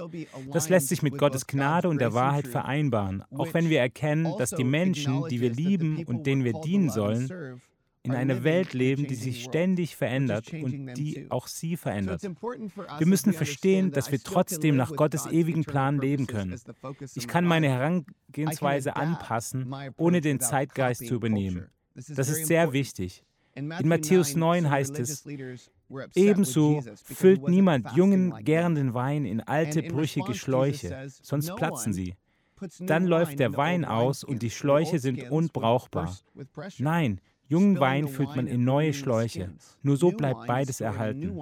Das 0.52 0.68
lässt 0.68 0.88
sich 0.88 1.02
mit 1.02 1.18
Gottes 1.18 1.46
Gnade 1.46 1.88
und 1.88 2.00
der 2.00 2.14
Wahrheit 2.14 2.46
vereinbaren, 2.46 3.24
auch 3.30 3.52
wenn 3.52 3.68
wir 3.68 3.80
erkennen, 3.80 4.32
dass 4.38 4.50
die 4.50 4.64
Menschen, 4.64 5.24
die 5.28 5.40
wir 5.40 5.50
lieben 5.50 6.04
und 6.04 6.26
denen 6.26 6.44
wir 6.44 6.54
dienen 6.54 6.88
sollen, 6.88 7.60
in 8.04 8.14
einer 8.14 8.42
Welt 8.42 8.72
leben, 8.72 9.06
die 9.06 9.14
sich 9.14 9.44
ständig 9.44 9.94
verändert 9.94 10.52
und 10.52 10.94
die 10.94 11.26
auch 11.30 11.46
sie 11.46 11.76
verändert. 11.76 12.22
Wir 12.22 13.06
müssen 13.06 13.32
verstehen, 13.32 13.92
dass 13.92 14.10
wir 14.10 14.20
trotzdem 14.20 14.76
nach 14.76 14.96
Gottes 14.96 15.26
ewigen 15.26 15.64
Plan 15.64 15.98
leben 15.98 16.26
können. 16.26 16.58
Ich 17.14 17.28
kann 17.28 17.44
meine 17.44 17.68
Herangehensweise 17.68 18.96
anpassen, 18.96 19.72
ohne 19.98 20.20
den 20.20 20.40
Zeitgeist 20.40 21.06
zu 21.06 21.14
übernehmen. 21.14 21.68
Das 21.94 22.28
ist 22.28 22.46
sehr 22.46 22.72
wichtig. 22.72 23.24
In 23.54 23.68
Matthäus 23.68 24.34
9 24.34 24.70
heißt 24.70 24.98
es, 24.98 25.26
Ebenso 26.14 26.82
füllt 27.04 27.48
niemand 27.48 27.92
jungen, 27.92 28.32
gärenden 28.44 28.94
Wein 28.94 29.26
in 29.26 29.40
alte, 29.40 29.82
brüchige 29.82 30.34
Schläuche, 30.34 31.08
sonst 31.20 31.54
platzen 31.56 31.92
sie. 31.92 32.14
Dann 32.80 33.06
läuft 33.06 33.38
der 33.38 33.56
Wein 33.56 33.84
aus 33.84 34.24
und 34.24 34.42
die 34.42 34.50
Schläuche 34.50 34.98
sind 34.98 35.30
unbrauchbar. 35.30 36.16
Nein, 36.78 37.20
jungen 37.48 37.78
Wein 37.80 38.08
füllt 38.08 38.34
man 38.36 38.46
in 38.46 38.64
neue 38.64 38.94
Schläuche. 38.94 39.52
Nur 39.82 39.96
so 39.96 40.12
bleibt 40.12 40.46
beides 40.46 40.80
erhalten. 40.80 41.38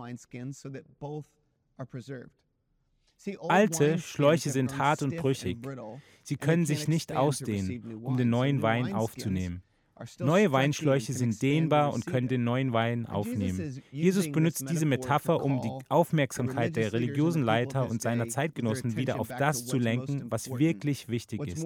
Alte 3.48 3.98
Schläuche 3.98 4.50
sind 4.50 4.78
hart 4.78 5.02
und 5.02 5.16
brüchig. 5.16 5.58
Sie 6.22 6.36
können 6.36 6.66
sich 6.66 6.88
nicht 6.88 7.12
ausdehnen, 7.12 8.02
um 8.02 8.16
den 8.16 8.30
neuen 8.30 8.62
Wein 8.62 8.94
aufzunehmen. 8.94 9.62
Neue 10.18 10.52
Weinschläuche 10.52 11.12
sind 11.12 11.40
dehnbar 11.42 11.92
und 11.92 12.06
können 12.06 12.28
den 12.28 12.44
neuen 12.44 12.72
Wein 12.72 13.06
aufnehmen. 13.06 13.82
Jesus 13.90 14.30
benutzt 14.30 14.64
diese 14.70 14.86
Metapher, 14.86 15.42
um 15.44 15.60
die 15.60 15.70
Aufmerksamkeit 15.88 16.76
der 16.76 16.92
religiösen 16.92 17.42
Leiter 17.42 17.88
und 17.88 18.00
seiner 18.00 18.28
Zeitgenossen 18.28 18.96
wieder 18.96 19.20
auf 19.20 19.28
das 19.28 19.66
zu 19.66 19.78
lenken, 19.78 20.26
was 20.30 20.50
wirklich 20.50 21.08
wichtig 21.08 21.40
ist. 21.46 21.64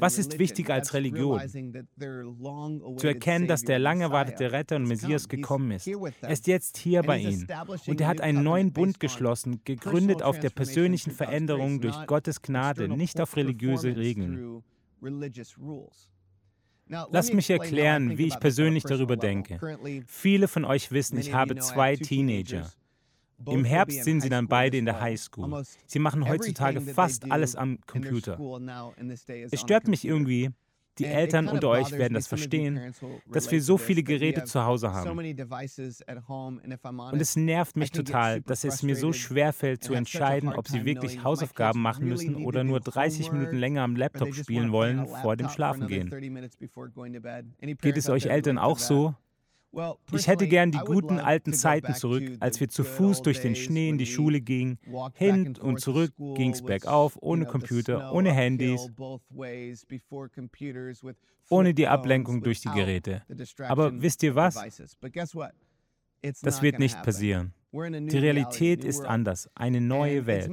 Was 0.00 0.18
ist 0.18 0.38
wichtiger 0.38 0.74
als 0.74 0.94
Religion? 0.94 1.40
Zu 2.96 3.06
erkennen, 3.06 3.46
dass 3.46 3.62
der 3.62 3.78
lang 3.78 4.00
erwartete 4.00 4.52
Retter 4.52 4.76
und 4.76 4.84
Messias 4.84 5.28
gekommen 5.28 5.70
ist. 5.72 5.86
Er 5.86 6.30
ist 6.30 6.46
jetzt 6.46 6.76
hier 6.76 7.02
bei 7.02 7.18
ihnen. 7.18 7.46
Und 7.86 8.00
er 8.00 8.08
hat 8.08 8.20
einen 8.20 8.42
neuen 8.42 8.72
Bund 8.72 9.00
geschlossen, 9.00 9.60
gegründet 9.64 10.22
auf 10.22 10.38
der 10.38 10.50
persönlichen 10.50 11.12
Veränderung 11.12 11.80
durch 11.80 12.06
Gottes 12.06 12.42
Gnade, 12.42 12.88
nicht 12.88 13.20
auf 13.20 13.36
religiöse 13.36 13.96
Regeln. 13.96 14.62
Lass 17.10 17.32
mich 17.32 17.50
erklären, 17.50 18.18
wie 18.18 18.26
ich 18.26 18.38
persönlich 18.38 18.84
darüber 18.84 19.16
denke. 19.16 19.58
Viele 20.06 20.48
von 20.48 20.64
euch 20.64 20.92
wissen, 20.92 21.18
ich 21.18 21.32
habe 21.32 21.56
zwei 21.56 21.96
Teenager. 21.96 22.70
Im 23.46 23.64
Herbst 23.64 24.04
sind 24.04 24.20
sie 24.20 24.28
dann 24.28 24.46
beide 24.46 24.76
in 24.76 24.84
der 24.84 25.00
High 25.00 25.20
School. 25.20 25.64
Sie 25.86 25.98
machen 25.98 26.28
heutzutage 26.28 26.80
fast 26.80 27.30
alles 27.30 27.56
am 27.56 27.78
Computer. 27.86 28.38
Es 29.50 29.60
stört 29.60 29.88
mich 29.88 30.04
irgendwie, 30.04 30.50
die 30.98 31.06
Eltern 31.06 31.48
unter 31.48 31.68
euch 31.68 31.92
werden 31.92 32.14
das 32.14 32.26
verstehen, 32.26 32.94
dass 33.30 33.50
wir 33.50 33.62
so 33.62 33.78
viele 33.78 34.02
Geräte 34.02 34.44
zu 34.44 34.64
Hause 34.64 34.92
haben. 34.92 35.18
Und 37.12 37.20
es 37.20 37.36
nervt 37.36 37.76
mich 37.76 37.90
total, 37.90 38.40
dass 38.42 38.64
es 38.64 38.82
mir 38.82 38.96
so 38.96 39.12
schwer 39.12 39.52
fällt 39.52 39.82
zu 39.82 39.94
entscheiden, 39.94 40.52
ob 40.52 40.68
sie 40.68 40.84
wirklich 40.84 41.22
Hausaufgaben 41.22 41.80
machen 41.80 42.08
müssen 42.08 42.36
oder 42.36 42.64
nur 42.64 42.80
30 42.80 43.32
Minuten 43.32 43.56
länger 43.56 43.82
am 43.82 43.96
Laptop 43.96 44.34
spielen 44.34 44.72
wollen 44.72 45.06
vor 45.06 45.36
dem 45.36 45.48
Schlafengehen. 45.48 46.10
Geht 47.80 47.96
es 47.96 48.08
euch 48.08 48.26
Eltern 48.26 48.58
auch 48.58 48.78
so? 48.78 49.14
Ich 50.12 50.26
hätte 50.26 50.46
gern 50.48 50.70
die 50.70 50.78
guten 50.78 51.18
alten 51.18 51.54
Zeiten 51.54 51.94
zurück, 51.94 52.36
als 52.40 52.60
wir 52.60 52.68
zu 52.68 52.84
Fuß 52.84 53.22
durch 53.22 53.40
den 53.40 53.56
Schnee 53.56 53.88
in 53.88 53.98
die 53.98 54.06
Schule 54.06 54.40
gingen. 54.40 54.78
Hin 55.14 55.56
und 55.56 55.80
zurück 55.80 56.12
ging 56.34 56.50
es 56.50 56.62
bergauf, 56.62 57.16
ohne 57.20 57.46
Computer, 57.46 58.12
ohne 58.12 58.32
Handys, 58.32 58.90
ohne 61.48 61.74
die 61.74 61.88
Ablenkung 61.88 62.42
durch 62.42 62.60
die 62.60 62.68
Geräte. 62.68 63.22
Aber 63.68 64.00
wisst 64.00 64.22
ihr 64.22 64.34
was? 64.34 64.56
Das 66.42 66.62
wird 66.62 66.78
nicht 66.78 67.02
passieren. 67.02 67.54
Die 67.72 68.18
Realität 68.18 68.84
ist 68.84 69.06
anders, 69.06 69.48
eine 69.54 69.80
neue 69.80 70.26
Welt. 70.26 70.50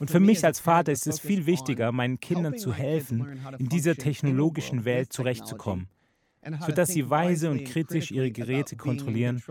Und 0.00 0.10
für 0.10 0.18
mich 0.18 0.44
als 0.44 0.58
Vater 0.58 0.90
ist 0.90 1.06
es 1.06 1.20
viel 1.20 1.46
wichtiger, 1.46 1.92
meinen 1.92 2.18
Kindern 2.18 2.58
zu 2.58 2.74
helfen, 2.74 3.38
in 3.58 3.68
dieser 3.68 3.94
technologischen 3.94 4.84
Welt 4.84 5.12
zurechtzukommen. 5.12 5.88
Sodass 6.60 6.88
sie 6.88 7.08
weise 7.10 7.50
und 7.50 7.64
kritisch 7.64 8.10
ihre 8.10 8.30
Geräte 8.30 8.76
kontrollieren, 8.76 9.42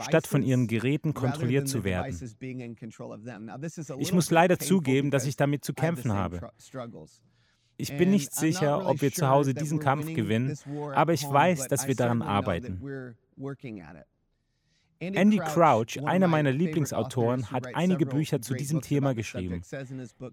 statt 0.00 0.26
von 0.26 0.42
ihren 0.42 0.66
Geräten 0.66 1.14
kontrolliert 1.14 1.68
zu 1.68 1.84
werden. 1.84 2.16
Ich 3.98 4.12
muss 4.12 4.30
leider 4.30 4.58
zugeben, 4.58 5.10
dass 5.10 5.26
ich 5.26 5.36
damit 5.36 5.64
zu 5.64 5.74
kämpfen 5.74 6.12
habe. 6.12 6.50
Ich 7.76 7.96
bin 7.96 8.10
nicht 8.10 8.32
sicher, 8.34 8.86
ob 8.86 9.02
wir 9.02 9.12
zu 9.12 9.28
Hause 9.28 9.54
diesen 9.54 9.78
Kampf 9.80 10.06
gewinnen, 10.06 10.56
aber 10.94 11.12
ich 11.12 11.24
weiß, 11.28 11.68
dass 11.68 11.88
wir 11.88 11.96
daran 11.96 12.22
arbeiten. 12.22 12.80
Andy 15.12 15.38
Crouch, 15.38 16.02
einer 16.04 16.28
meiner 16.28 16.52
Lieblingsautoren, 16.52 17.50
hat 17.50 17.74
einige 17.74 18.06
Bücher 18.06 18.40
zu 18.40 18.54
diesem 18.54 18.80
Thema 18.80 19.14
geschrieben. 19.14 19.62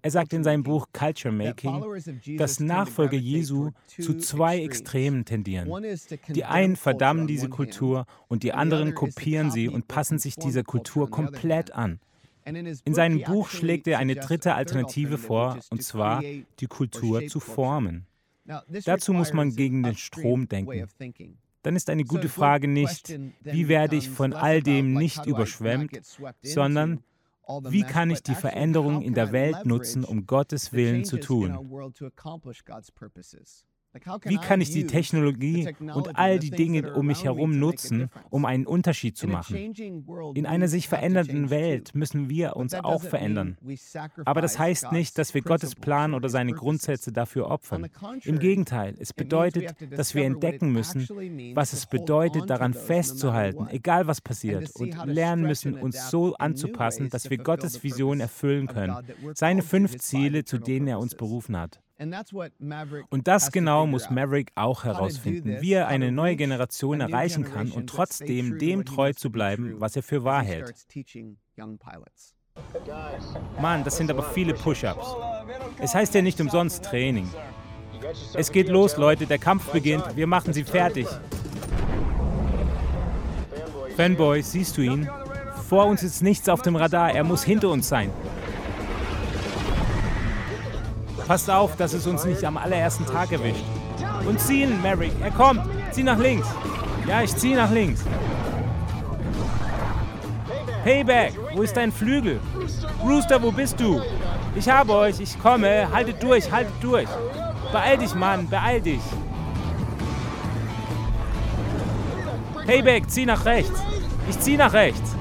Er 0.02 0.10
sagt 0.10 0.32
in 0.32 0.44
seinem 0.44 0.62
Buch 0.62 0.86
Culture 0.92 1.32
Making, 1.32 1.84
dass 2.38 2.60
Nachfolger 2.60 3.16
Jesu 3.16 3.70
zu 3.86 4.16
zwei 4.18 4.62
Extremen 4.62 5.24
tendieren. 5.24 5.70
Die 6.28 6.44
einen 6.44 6.76
verdammen 6.76 7.26
diese 7.26 7.48
Kultur 7.48 8.06
und 8.28 8.42
die 8.42 8.52
anderen 8.52 8.94
kopieren 8.94 9.50
sie 9.50 9.68
und 9.68 9.88
passen 9.88 10.18
sich 10.18 10.36
dieser 10.36 10.62
Kultur 10.62 11.10
komplett 11.10 11.72
an. 11.72 12.00
In 12.44 12.94
seinem 12.94 13.22
Buch 13.22 13.48
schlägt 13.48 13.86
er 13.86 13.98
eine 13.98 14.16
dritte 14.16 14.54
Alternative 14.54 15.18
vor, 15.18 15.58
und 15.70 15.82
zwar 15.82 16.22
die 16.22 16.66
Kultur 16.66 17.26
zu 17.28 17.38
formen. 17.38 18.06
Dazu 18.84 19.12
muss 19.12 19.32
man 19.32 19.54
gegen 19.54 19.82
den 19.84 19.96
Strom 19.96 20.48
denken 20.48 20.88
dann 21.62 21.76
ist 21.76 21.90
eine 21.90 22.04
gute 22.04 22.28
Frage 22.28 22.68
nicht, 22.68 23.16
wie 23.42 23.68
werde 23.68 23.96
ich 23.96 24.10
von 24.10 24.32
all 24.32 24.62
dem 24.62 24.94
nicht 24.94 25.26
überschwemmt, 25.26 25.98
sondern 26.42 27.02
wie 27.68 27.82
kann 27.82 28.10
ich 28.10 28.22
die 28.22 28.34
Veränderung 28.34 29.02
in 29.02 29.14
der 29.14 29.32
Welt 29.32 29.64
nutzen, 29.64 30.04
um 30.04 30.26
Gottes 30.26 30.72
Willen 30.72 31.04
zu 31.04 31.18
tun? 31.18 31.58
Wie 34.24 34.38
kann 34.38 34.60
ich 34.60 34.70
die 34.70 34.86
Technologie 34.86 35.68
und 35.94 36.16
all 36.16 36.38
die 36.38 36.50
Dinge 36.50 36.94
um 36.94 37.06
mich 37.06 37.24
herum 37.24 37.58
nutzen, 37.58 38.08
um 38.30 38.46
einen 38.46 38.66
Unterschied 38.66 39.16
zu 39.18 39.28
machen? 39.28 39.74
In 40.34 40.46
einer 40.46 40.68
sich 40.68 40.88
verändernden 40.88 41.50
Welt 41.50 41.94
müssen 41.94 42.30
wir 42.30 42.56
uns 42.56 42.74
auch 42.74 43.02
verändern. 43.02 43.58
Aber 44.24 44.40
das 44.40 44.58
heißt 44.58 44.92
nicht, 44.92 45.18
dass 45.18 45.34
wir 45.34 45.42
Gottes 45.42 45.74
Plan 45.74 46.14
oder 46.14 46.30
seine 46.30 46.52
Grundsätze 46.52 47.12
dafür 47.12 47.50
opfern. 47.50 47.88
Im 48.24 48.38
Gegenteil, 48.38 48.94
es 48.98 49.12
bedeutet, 49.12 49.74
dass 49.90 50.14
wir 50.14 50.24
entdecken 50.24 50.72
müssen, 50.72 51.06
was 51.54 51.74
es 51.74 51.86
bedeutet, 51.86 52.48
daran 52.48 52.72
festzuhalten, 52.72 53.68
egal 53.68 54.06
was 54.06 54.20
passiert, 54.20 54.70
und 54.76 54.96
lernen 55.04 55.42
müssen, 55.42 55.74
uns 55.74 56.10
so 56.10 56.34
anzupassen, 56.36 57.10
dass 57.10 57.28
wir 57.28 57.38
Gottes 57.38 57.82
Vision 57.82 58.20
erfüllen 58.20 58.68
können, 58.68 58.96
seine 59.34 59.62
fünf 59.62 59.98
Ziele, 59.98 60.44
zu 60.44 60.58
denen 60.58 60.88
er 60.88 60.98
uns 60.98 61.14
berufen 61.14 61.58
hat. 61.58 61.81
Und 61.98 63.28
das 63.28 63.52
genau 63.52 63.86
muss 63.86 64.10
Maverick 64.10 64.50
auch 64.54 64.84
herausfinden, 64.84 65.58
wie 65.60 65.72
er 65.74 65.88
eine 65.88 66.10
neue 66.10 66.36
Generation 66.36 67.00
erreichen 67.00 67.44
kann 67.44 67.70
und 67.70 67.88
trotzdem 67.88 68.58
dem 68.58 68.84
treu 68.84 69.12
zu 69.12 69.30
bleiben, 69.30 69.80
was 69.80 69.96
er 69.96 70.02
für 70.02 70.24
wahr 70.24 70.42
hält. 70.42 70.74
Mann, 73.60 73.84
das 73.84 73.96
sind 73.96 74.10
aber 74.10 74.22
viele 74.22 74.54
Push-ups. 74.54 75.06
Es 75.78 75.94
heißt 75.94 76.14
ja 76.14 76.22
nicht 76.22 76.40
umsonst 76.40 76.84
Training. 76.84 77.28
Es 78.34 78.50
geht 78.50 78.68
los, 78.68 78.96
Leute, 78.96 79.26
der 79.26 79.38
Kampf 79.38 79.70
beginnt, 79.70 80.16
wir 80.16 80.26
machen 80.26 80.52
sie 80.52 80.64
fertig. 80.64 81.06
Fanboy, 83.96 84.42
siehst 84.42 84.76
du 84.76 84.82
ihn? 84.82 85.08
Vor 85.68 85.86
uns 85.86 86.02
ist 86.02 86.22
nichts 86.22 86.48
auf 86.48 86.62
dem 86.62 86.76
Radar, 86.76 87.14
er 87.14 87.24
muss 87.24 87.44
hinter 87.44 87.68
uns 87.68 87.88
sein. 87.88 88.10
Passt 91.26 91.50
auf, 91.50 91.76
dass 91.76 91.92
es 91.92 92.06
uns 92.06 92.24
nicht 92.24 92.44
am 92.44 92.56
allerersten 92.56 93.06
Tag 93.06 93.32
erwischt. 93.32 93.64
Und 94.26 94.40
ziehen, 94.40 94.80
Merrick. 94.82 95.12
Er 95.20 95.30
kommt. 95.30 95.62
Zieh 95.90 96.02
nach 96.02 96.18
links. 96.18 96.48
Ja, 97.06 97.22
ich 97.22 97.34
zieh 97.36 97.54
nach 97.54 97.70
links. 97.70 98.04
Payback, 100.84 101.34
wo 101.54 101.62
ist 101.62 101.76
dein 101.76 101.92
Flügel? 101.92 102.40
Rooster, 103.04 103.40
wo 103.40 103.52
bist 103.52 103.78
du? 103.78 104.00
Ich 104.56 104.68
habe 104.68 104.94
euch, 104.94 105.20
ich 105.20 105.40
komme. 105.40 105.88
Haltet 105.92 106.22
durch, 106.22 106.50
haltet 106.50 106.74
durch. 106.80 107.08
Beeil 107.70 107.98
dich, 107.98 108.14
Mann, 108.14 108.48
beeil 108.48 108.80
dich. 108.80 109.00
Payback, 112.66 113.08
zieh 113.08 113.26
nach 113.26 113.44
rechts. 113.44 113.80
Ich 114.28 114.38
zieh 114.40 114.56
nach 114.56 114.72
rechts. 114.72 115.16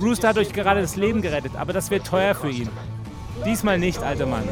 Rooster 0.00 0.28
hat 0.28 0.38
euch 0.38 0.52
gerade 0.52 0.80
das 0.80 0.96
Leben 0.96 1.22
gerettet, 1.22 1.52
aber 1.56 1.72
das 1.72 1.90
wird 1.90 2.06
teuer 2.06 2.34
für 2.34 2.50
ihn. 2.50 2.68
Diesmal 3.44 3.78
nicht, 3.78 4.02
alter 4.02 4.26
Mann. 4.26 4.44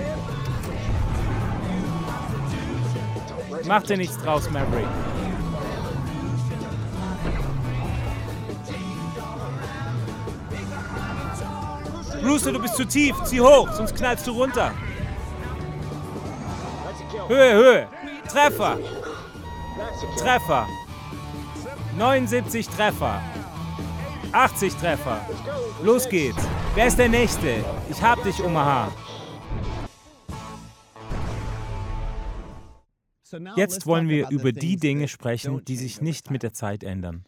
Mach 3.67 3.83
dir 3.83 3.97
nichts 3.97 4.19
draus, 4.19 4.51
Maverick. 4.51 4.87
Rooster, 12.23 12.53
du 12.53 12.59
bist 12.59 12.77
zu 12.77 12.87
tief. 12.87 13.17
Zieh 13.25 13.41
hoch, 13.41 13.71
sonst 13.73 13.95
knallst 13.95 14.27
du 14.27 14.33
runter. 14.33 14.73
Höhe, 17.29 17.55
Höhe. 17.55 17.89
Treffer. 18.29 18.79
Treffer. 20.19 20.67
79 21.97 22.69
Treffer. 22.69 23.21
80 24.33 24.75
Treffer. 24.77 25.21
Los 25.83 26.09
geht's. 26.09 26.43
Wer 26.75 26.87
ist 26.87 26.99
der 26.99 27.09
Nächste? 27.09 27.65
Ich 27.89 28.03
hab 28.03 28.23
dich, 28.25 28.43
Omaha. 28.43 28.89
Jetzt 33.57 33.87
wollen 33.87 34.09
wir 34.09 34.31
über 34.31 34.53
die 34.53 34.77
Dinge 34.77 35.09
sprechen, 35.09 35.65
die 35.65 35.77
sich 35.77 36.01
nicht 36.01 36.31
mit 36.31 36.43
der 36.43 36.53
Zeit 36.53 36.85
ändern. 36.85 37.25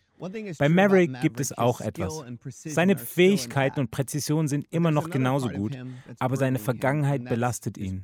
Bei 0.59 0.69
Maverick 0.69 1.21
gibt 1.21 1.41
es 1.41 1.57
auch 1.57 1.81
etwas. 1.81 2.25
Seine 2.49 2.97
Fähigkeiten 2.97 3.81
und 3.81 3.91
Präzision 3.91 4.49
sind 4.49 4.67
immer 4.71 4.91
noch 4.91 5.11
genauso 5.11 5.49
gut, 5.49 5.77
aber 6.19 6.37
seine 6.37 6.59
Vergangenheit 6.59 7.25
belastet 7.25 7.77
ihn. 7.77 8.03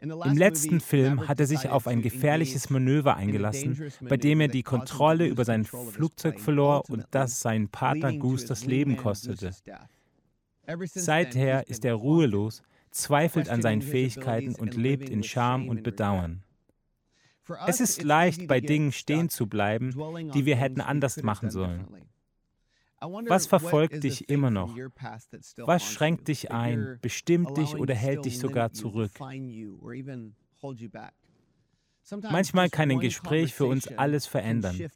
Im 0.00 0.36
letzten 0.36 0.80
Film 0.80 1.26
hat 1.26 1.40
er 1.40 1.46
sich 1.46 1.68
auf 1.68 1.88
ein 1.88 2.02
gefährliches 2.02 2.70
Manöver 2.70 3.16
eingelassen, 3.16 3.90
bei 4.02 4.16
dem 4.16 4.40
er 4.40 4.48
die 4.48 4.62
Kontrolle 4.62 5.26
über 5.26 5.44
sein 5.44 5.64
Flugzeug 5.64 6.38
verlor 6.38 6.88
und 6.88 7.04
das 7.10 7.40
seinen 7.40 7.68
Partner 7.68 8.12
Goose 8.12 8.46
das 8.46 8.64
Leben 8.64 8.96
kostete. 8.96 9.50
Seither 10.86 11.68
ist 11.68 11.84
er 11.84 11.94
ruhelos, 11.94 12.62
zweifelt 12.92 13.48
an 13.48 13.60
seinen 13.60 13.82
Fähigkeiten 13.82 14.54
und 14.54 14.76
lebt 14.76 15.08
in 15.08 15.24
Scham 15.24 15.68
und 15.68 15.82
Bedauern. 15.82 16.44
Es 17.66 17.80
ist 17.80 18.02
leicht, 18.02 18.46
bei 18.46 18.60
Dingen 18.60 18.92
stehen 18.92 19.28
zu 19.28 19.46
bleiben, 19.46 19.90
die 20.34 20.44
wir 20.44 20.56
hätten 20.56 20.80
anders 20.80 21.22
machen 21.22 21.50
sollen. 21.50 21.86
Was 23.00 23.46
verfolgt 23.46 24.02
dich 24.02 24.28
immer 24.28 24.50
noch? 24.50 24.76
Was 25.58 25.84
schränkt 25.84 26.28
dich 26.28 26.50
ein, 26.50 26.98
bestimmt 27.00 27.56
dich 27.56 27.76
oder 27.76 27.94
hält 27.94 28.24
dich 28.24 28.38
sogar 28.38 28.72
zurück? 28.72 29.12
Manchmal 32.30 32.70
kann 32.70 32.90
ein 32.90 33.00
Gespräch 33.00 33.54
für 33.54 33.66
uns 33.66 33.86
alles 33.88 34.26
verändern. 34.26 34.90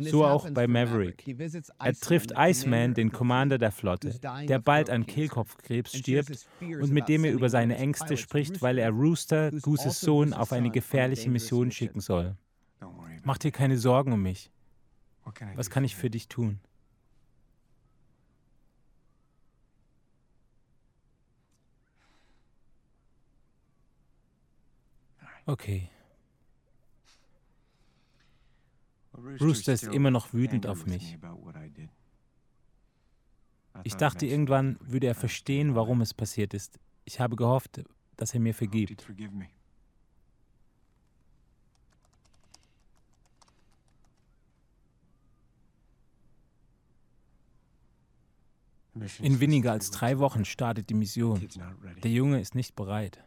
So 0.00 0.26
auch 0.26 0.50
bei 0.50 0.66
Maverick. 0.66 1.24
Er 1.78 1.94
trifft 1.94 2.32
Iceman, 2.36 2.94
den 2.94 3.12
Commander 3.12 3.58
der 3.58 3.72
Flotte, 3.72 4.18
der 4.46 4.58
bald 4.58 4.90
an 4.90 5.06
Kehlkopfkrebs 5.06 5.96
stirbt 5.96 6.46
und 6.60 6.92
mit 6.92 7.08
dem 7.08 7.24
er 7.24 7.32
über 7.32 7.48
seine 7.48 7.76
Ängste 7.76 8.16
spricht, 8.16 8.60
weil 8.60 8.78
er 8.78 8.90
Rooster, 8.90 9.50
Gooses 9.50 9.86
also 9.86 10.06
Sohn, 10.06 10.32
auf 10.32 10.52
eine 10.52 10.70
gefährliche 10.70 11.30
Mission 11.30 11.70
schicken 11.70 12.00
soll. 12.00 12.36
Mach 13.24 13.38
dir 13.38 13.50
keine 13.50 13.78
Sorgen 13.78 14.12
um 14.12 14.22
mich. 14.22 14.50
Was 15.54 15.70
kann 15.70 15.84
ich 15.84 15.96
für 15.96 16.10
dich 16.10 16.28
tun? 16.28 16.60
Okay. 25.46 25.88
Rooster 29.40 29.72
ist 29.72 29.84
immer 29.84 30.10
noch 30.10 30.32
wütend 30.32 30.66
auf 30.66 30.86
mich. 30.86 31.18
Ich 33.84 33.94
dachte, 33.94 34.26
irgendwann 34.26 34.78
würde 34.80 35.06
er 35.06 35.14
verstehen, 35.14 35.74
warum 35.74 36.00
es 36.00 36.14
passiert 36.14 36.54
ist. 36.54 36.78
Ich 37.04 37.20
habe 37.20 37.36
gehofft, 37.36 37.84
dass 38.16 38.32
er 38.34 38.40
mir 38.40 38.54
vergibt. 38.54 39.06
In 49.20 49.40
weniger 49.40 49.72
als 49.72 49.90
drei 49.90 50.18
Wochen 50.18 50.46
startet 50.46 50.88
die 50.88 50.94
Mission. 50.94 51.46
Der 52.02 52.10
Junge 52.10 52.40
ist 52.40 52.54
nicht 52.54 52.74
bereit. 52.74 53.22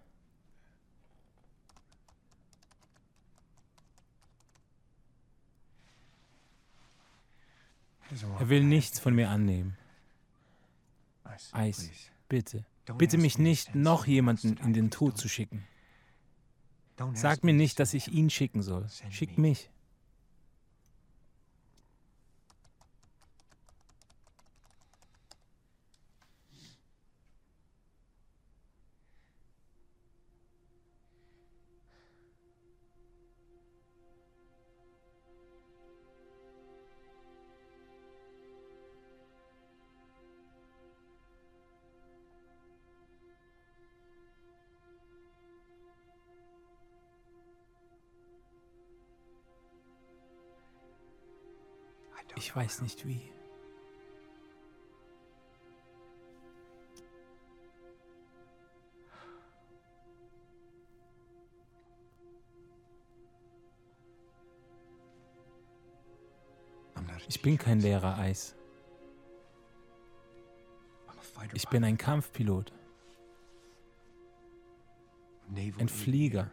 Er 8.40 8.50
will 8.50 8.64
nichts 8.64 9.00
von 9.00 9.14
mir 9.14 9.30
annehmen. 9.30 9.78
Eis, 11.52 12.12
bitte, 12.28 12.66
bitte 12.98 13.18
mich 13.18 13.38
nicht, 13.38 13.76
noch 13.76 14.08
jemanden 14.08 14.58
in 14.58 14.74
den 14.74 14.90
Tod 14.92 15.18
zu 15.18 15.30
schicken. 15.30 15.68
Sag 17.14 17.44
mir 17.44 17.54
nicht, 17.54 17.80
dass 17.80 17.94
ich 17.94 18.10
ihn 18.10 18.30
schicken 18.30 18.62
soll. 18.62 18.88
Schick 19.10 19.38
mich. 19.38 19.70
Ich 52.40 52.56
weiß 52.56 52.82
nicht 52.82 53.06
wie. 53.06 53.22
Ich 67.28 67.42
bin 67.42 67.58
kein 67.58 67.82
leerer 67.82 68.18
Eis. 68.18 68.56
Ich 71.54 71.68
bin 71.68 71.84
ein 71.84 71.98
Kampfpilot. 71.98 72.72
Ein 75.78 75.90
Flieger. 75.90 76.52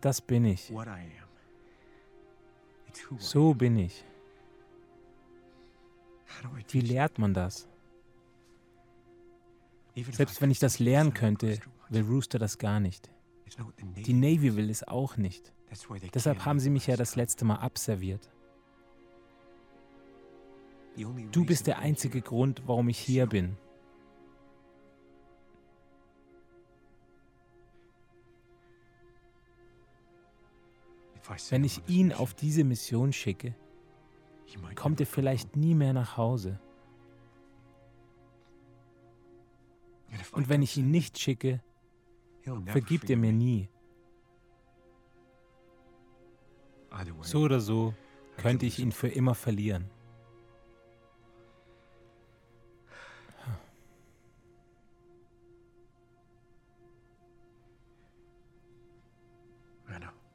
Das 0.00 0.20
bin 0.20 0.44
ich. 0.44 0.72
So 3.18 3.54
bin 3.54 3.78
ich. 3.78 4.04
Wie 6.68 6.80
lehrt 6.80 7.18
man 7.18 7.34
das? 7.34 7.68
Selbst 10.12 10.40
wenn 10.40 10.50
ich 10.50 10.58
das 10.58 10.78
lernen 10.78 11.12
könnte, 11.14 11.58
will 11.88 12.02
Rooster 12.02 12.38
das 12.38 12.58
gar 12.58 12.80
nicht. 12.80 13.10
Die 13.96 14.12
Navy 14.12 14.56
will 14.56 14.70
es 14.70 14.86
auch 14.86 15.16
nicht. 15.16 15.52
Deshalb 16.14 16.44
haben 16.44 16.60
sie 16.60 16.70
mich 16.70 16.86
ja 16.86 16.96
das 16.96 17.16
letzte 17.16 17.44
Mal 17.44 17.56
abserviert. 17.56 18.30
Du 21.32 21.44
bist 21.44 21.66
der 21.66 21.78
einzige 21.78 22.20
Grund, 22.20 22.62
warum 22.66 22.88
ich 22.88 22.98
hier 22.98 23.26
bin. 23.26 23.56
Wenn 31.50 31.64
ich 31.64 31.80
ihn 31.86 32.12
auf 32.12 32.34
diese 32.34 32.64
Mission 32.64 33.12
schicke, 33.12 33.54
kommt 34.74 35.00
er 35.00 35.06
vielleicht 35.06 35.56
nie 35.56 35.74
mehr 35.74 35.92
nach 35.92 36.16
Hause. 36.16 36.58
Und 40.32 40.48
wenn 40.48 40.62
ich 40.62 40.76
ihn 40.76 40.90
nicht 40.90 41.18
schicke, 41.18 41.62
vergibt 42.66 43.10
er 43.10 43.16
mir 43.16 43.32
nie. 43.32 43.68
So 47.22 47.40
oder 47.42 47.60
so 47.60 47.94
könnte 48.36 48.66
ich 48.66 48.78
ihn 48.78 48.92
für 48.92 49.08
immer 49.08 49.34
verlieren. 49.34 49.88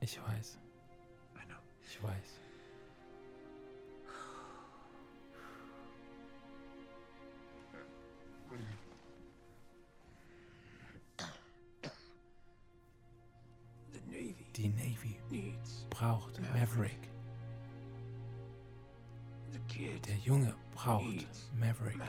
Ich 0.05 0.21
weiß. 0.21 0.60
Braucht 16.05 16.39
Maverick. 16.53 17.09
Der 20.07 20.15
Junge 20.17 20.55
braucht 20.73 21.27
Maverick. 21.53 21.99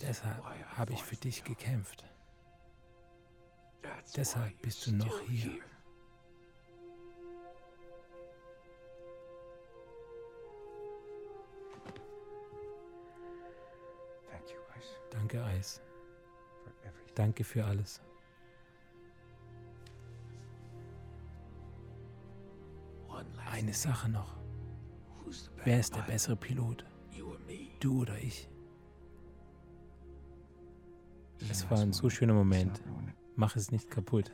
Deshalb 0.00 0.42
habe 0.76 0.92
ich 0.92 1.02
für 1.02 1.16
dich 1.16 1.44
gekämpft. 1.44 2.04
Deshalb 4.16 4.60
bist 4.62 4.86
du 4.86 4.92
noch 4.92 5.20
hier. 5.28 5.58
Danke, 15.10 15.44
Eis. 15.44 15.80
Danke 17.14 17.44
für 17.44 17.64
alles. 17.64 18.00
Eine 23.62 23.74
Sache 23.74 24.08
noch. 24.08 24.34
Wer 25.62 25.78
ist 25.78 25.94
der 25.94 26.02
bessere 26.02 26.34
Pilot? 26.34 26.84
Du 27.78 28.00
oder 28.00 28.18
ich? 28.18 28.48
Es 31.48 31.70
war 31.70 31.78
ein 31.78 31.92
so 31.92 32.10
schöner 32.10 32.34
Moment. 32.34 32.82
Mach 33.36 33.54
es 33.54 33.70
nicht 33.70 33.88
kaputt. 33.88 34.32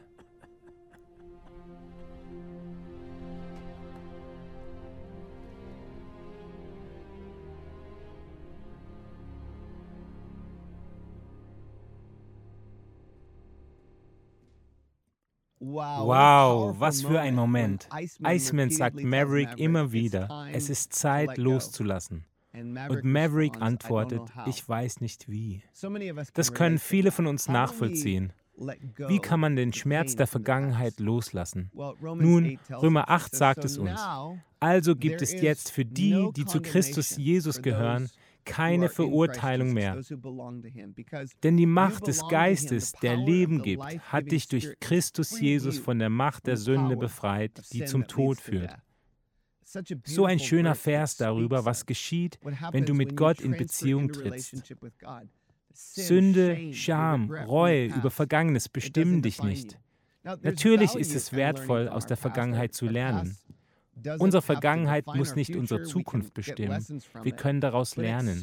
Wow, 16.08 16.74
was 16.78 17.02
für 17.02 17.20
ein 17.20 17.34
Moment. 17.34 17.86
Iceman 18.24 18.70
sagt 18.70 19.02
Maverick 19.02 19.58
immer 19.58 19.92
wieder, 19.92 20.48
es 20.50 20.70
ist 20.70 20.94
Zeit 20.94 21.36
loszulassen. 21.36 22.24
Und 22.54 23.04
Maverick 23.04 23.60
antwortet, 23.60 24.22
ich 24.46 24.66
weiß 24.66 25.02
nicht 25.02 25.28
wie. 25.28 25.62
Das 26.32 26.54
können 26.54 26.78
viele 26.78 27.12
von 27.12 27.26
uns 27.26 27.48
nachvollziehen. 27.48 28.32
Wie 28.56 29.18
kann 29.18 29.38
man 29.38 29.54
den 29.54 29.74
Schmerz 29.74 30.16
der 30.16 30.26
Vergangenheit 30.26 30.98
loslassen? 30.98 31.70
Nun, 32.00 32.58
Römer 32.70 33.10
8 33.10 33.36
sagt 33.36 33.64
es 33.64 33.76
uns. 33.76 34.00
Also 34.60 34.96
gibt 34.96 35.20
es 35.20 35.32
jetzt 35.32 35.70
für 35.70 35.84
die, 35.84 36.30
die 36.34 36.46
zu 36.46 36.62
Christus 36.62 37.16
Jesus 37.18 37.60
gehören, 37.60 38.08
keine 38.48 38.88
Verurteilung 38.88 39.72
mehr. 39.72 40.00
Denn 41.42 41.56
die 41.56 41.66
Macht 41.66 42.06
des 42.06 42.26
Geistes, 42.28 42.92
der 42.92 43.16
Leben 43.16 43.62
gibt, 43.62 43.84
hat 44.10 44.30
dich 44.32 44.48
durch 44.48 44.74
Christus 44.80 45.38
Jesus 45.38 45.78
von 45.78 45.98
der 45.98 46.10
Macht 46.10 46.46
der 46.46 46.56
Sünde 46.56 46.96
befreit, 46.96 47.62
die 47.72 47.84
zum 47.84 48.06
Tod 48.08 48.40
führt. 48.40 48.74
So 50.04 50.24
ein 50.24 50.38
schöner 50.38 50.74
Vers 50.74 51.16
darüber, 51.16 51.64
was 51.64 51.84
geschieht, 51.84 52.38
wenn 52.72 52.86
du 52.86 52.94
mit 52.94 53.16
Gott 53.16 53.40
in 53.40 53.52
Beziehung 53.52 54.10
trittst. 54.10 54.74
Sünde, 55.72 56.72
Scham, 56.72 57.30
Reue 57.30 57.86
über 57.86 58.10
Vergangenes 58.10 58.68
bestimmen 58.68 59.22
dich 59.22 59.42
nicht. 59.42 59.78
Natürlich 60.42 60.94
ist 60.94 61.14
es 61.14 61.32
wertvoll, 61.32 61.88
aus 61.88 62.06
der 62.06 62.16
Vergangenheit 62.16 62.74
zu 62.74 62.86
lernen. 62.86 63.36
Unsere 64.18 64.42
Vergangenheit 64.42 65.06
muss 65.06 65.34
nicht 65.34 65.56
unsere 65.56 65.82
Zukunft 65.82 66.34
bestimmen. 66.34 66.84
Wir 67.22 67.32
können 67.32 67.60
daraus 67.60 67.96
lernen. 67.96 68.42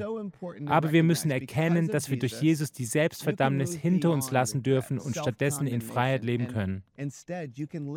Aber 0.68 0.92
wir 0.92 1.04
müssen 1.04 1.32
erkennen, 1.32 1.88
dass 1.88 2.10
wir 2.10 2.20
durch 2.20 2.42
Jesus 2.42 2.72
die 2.72 2.86
Selbstverdammnis 2.86 3.74
hinter 3.74 4.12
uns 4.12 4.32
lassen 4.32 4.64
dürfen 4.64 5.00
und 5.00 5.16
stattdessen 5.16 5.68
in 5.68 5.82
Freiheit 5.82 6.24
leben 6.24 6.48
können. 6.48 6.84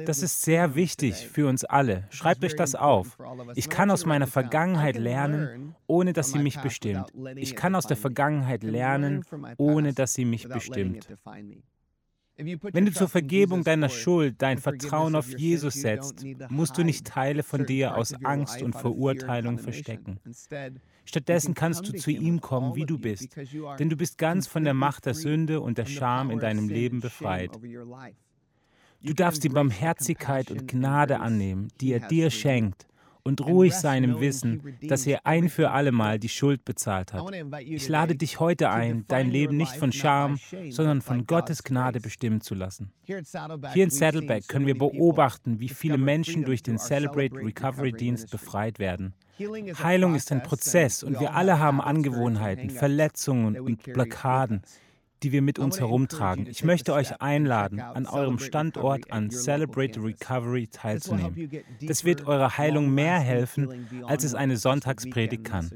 Das 0.07 0.23
ist 0.23 0.43
sehr 0.43 0.75
wichtig 0.75 1.29
für 1.29 1.49
uns 1.49 1.65
alle. 1.65 2.07
Schreibt 2.11 2.45
euch 2.45 2.57
das 2.57 2.75
auf. 2.75 3.19
Ich 3.55 3.69
kann 3.69 3.91
aus 3.91 4.07
meiner 4.07 4.27
Vergangenheit 4.27 4.97
lernen, 4.97 5.75
ohne 5.87 6.13
dass 6.13 6.33
sie 6.33 6.39
mich 6.39 6.61
bestimmt. 6.61 7.13
Ich 7.37 7.57
kann 7.57 7.75
aus 7.75 7.87
der 7.87 7.97
Vergangenheit 7.97 8.63
lernen, 8.63 9.25
ohne 9.57 9.93
dass 9.93 10.15
sie 10.15 10.25
mich 10.25 10.49
bestimmt. 10.49 11.09
Wenn 12.39 12.87
du 12.87 12.93
zur 12.93 13.09
Vergebung 13.09 13.65
deiner 13.65 13.89
Schuld 13.89 14.37
dein 14.39 14.59
Vertrauen 14.59 15.17
auf 15.17 15.37
Jesus 15.37 15.75
setzt, 15.75 16.25
musst 16.49 16.79
du 16.79 16.85
nicht 16.85 17.05
Teile 17.05 17.43
von 17.43 17.67
dir 17.67 17.97
aus 17.97 18.15
Angst 18.23 18.63
und 18.63 18.75
Verurteilung 18.75 19.59
verstecken. 19.59 20.21
Stattdessen 21.05 21.55
kannst 21.55 21.89
du 21.89 21.93
zu 21.93 22.11
ihm 22.13 22.41
kommen, 22.41 22.77
wie 22.77 22.87
du 22.87 22.99
bist, 22.99 23.37
denn 23.79 23.91
du 23.91 23.97
bist 23.97 24.19
ganz 24.19 24.47
von 24.47 24.63
der 24.63 24.75
Macht 24.75 25.07
der 25.07 25.15
Sünde 25.15 25.61
und 25.61 25.79
der 25.79 25.87
Scham 25.87 26.31
in 26.31 26.39
deinem 26.39 26.69
Leben 26.69 27.01
befreit. 27.01 27.51
Du 29.01 29.15
darfst 29.15 29.43
die 29.43 29.49
Barmherzigkeit 29.49 30.51
und 30.51 30.69
Gnade 30.69 31.21
annehmen, 31.21 31.69
die 31.81 31.93
er 31.93 32.01
dir 32.01 32.31
schenkt, 32.31 32.87
und 33.29 33.45
ruhig 33.45 33.75
sein 33.75 34.05
im 34.05 34.21
Wissen, 34.21 34.63
dass 34.83 35.07
er 35.07 35.27
ein 35.27 35.51
für 35.51 35.71
allemal 35.71 36.19
die 36.19 36.31
Schuld 36.31 36.65
bezahlt 36.65 37.13
hat. 37.13 37.31
Ich 37.61 37.87
lade 37.89 38.17
dich 38.17 38.41
heute 38.41 38.71
ein, 38.71 39.05
dein 39.07 39.31
Leben 39.31 39.57
nicht 39.57 39.77
von 39.77 39.93
Scham, 39.93 40.39
sondern 40.71 41.03
von 41.03 41.27
Gottes 41.27 41.63
Gnade 41.63 42.01
bestimmen 42.01 42.41
zu 42.41 42.55
lassen. 42.55 42.91
Hier 43.05 43.85
in 43.85 43.91
Saddleback 43.91 44.49
können 44.49 44.67
wir 44.67 44.79
beobachten, 44.79 45.61
wie 45.61 45.69
viele 45.69 45.99
Menschen 45.99 46.45
durch 46.45 46.63
den 46.63 46.79
Celebrate 46.79 47.37
Recovery 47.37 47.93
Dienst 47.93 48.31
befreit 48.31 48.79
werden. 48.79 49.13
Heilung 49.83 50.15
ist 50.15 50.33
ein 50.33 50.43
Prozess 50.43 51.03
und 51.03 51.21
wir 51.21 51.35
alle 51.35 51.59
haben 51.59 51.81
Angewohnheiten, 51.81 52.71
Verletzungen 52.71 53.61
und 53.61 53.83
Blockaden 53.83 54.63
die 55.23 55.33
wir 55.33 55.43
mit 55.43 55.59
uns 55.59 55.81
herumtragen. 55.81 56.47
Ich 56.47 56.65
möchte 56.65 56.93
euch 56.93 57.21
einladen, 57.21 57.81
an 57.81 58.07
eurem 58.07 58.39
Standort 58.39 59.11
an 59.11 59.31
Celebrate 59.31 60.03
Recovery 60.03 60.69
teilzunehmen. 60.69 61.51
Das 61.83 62.05
wird 62.05 62.27
eurer 62.27 62.57
Heilung 62.59 62.91
mehr 62.91 63.19
helfen, 63.19 63.87
als 64.07 64.25
es 64.25 64.35
eine 64.35 64.57
Sonntagspredigt 64.57 65.45
kann. 65.45 65.71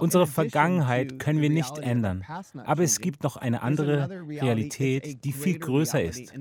Unsere 0.00 0.26
Vergangenheit 0.26 1.20
können 1.20 1.40
wir 1.40 1.50
nicht 1.50 1.78
ändern, 1.78 2.24
aber 2.64 2.82
es 2.82 2.98
gibt 2.98 3.22
noch 3.22 3.36
eine 3.36 3.62
andere 3.62 4.26
Realität, 4.26 5.24
die 5.24 5.32
viel 5.32 5.58
größer 5.60 6.02
ist. 6.02 6.32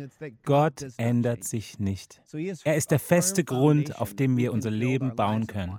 Gott 0.43 0.87
ändert 0.97 1.43
sich 1.43 1.77
nicht. 1.77 2.19
Er 2.63 2.75
ist 2.75 2.89
der 2.89 2.99
feste 2.99 3.43
Grund, 3.43 4.01
auf 4.01 4.15
dem 4.15 4.37
wir 4.37 4.53
unser 4.53 4.71
Leben 4.71 5.15
bauen 5.15 5.45
können. 5.45 5.77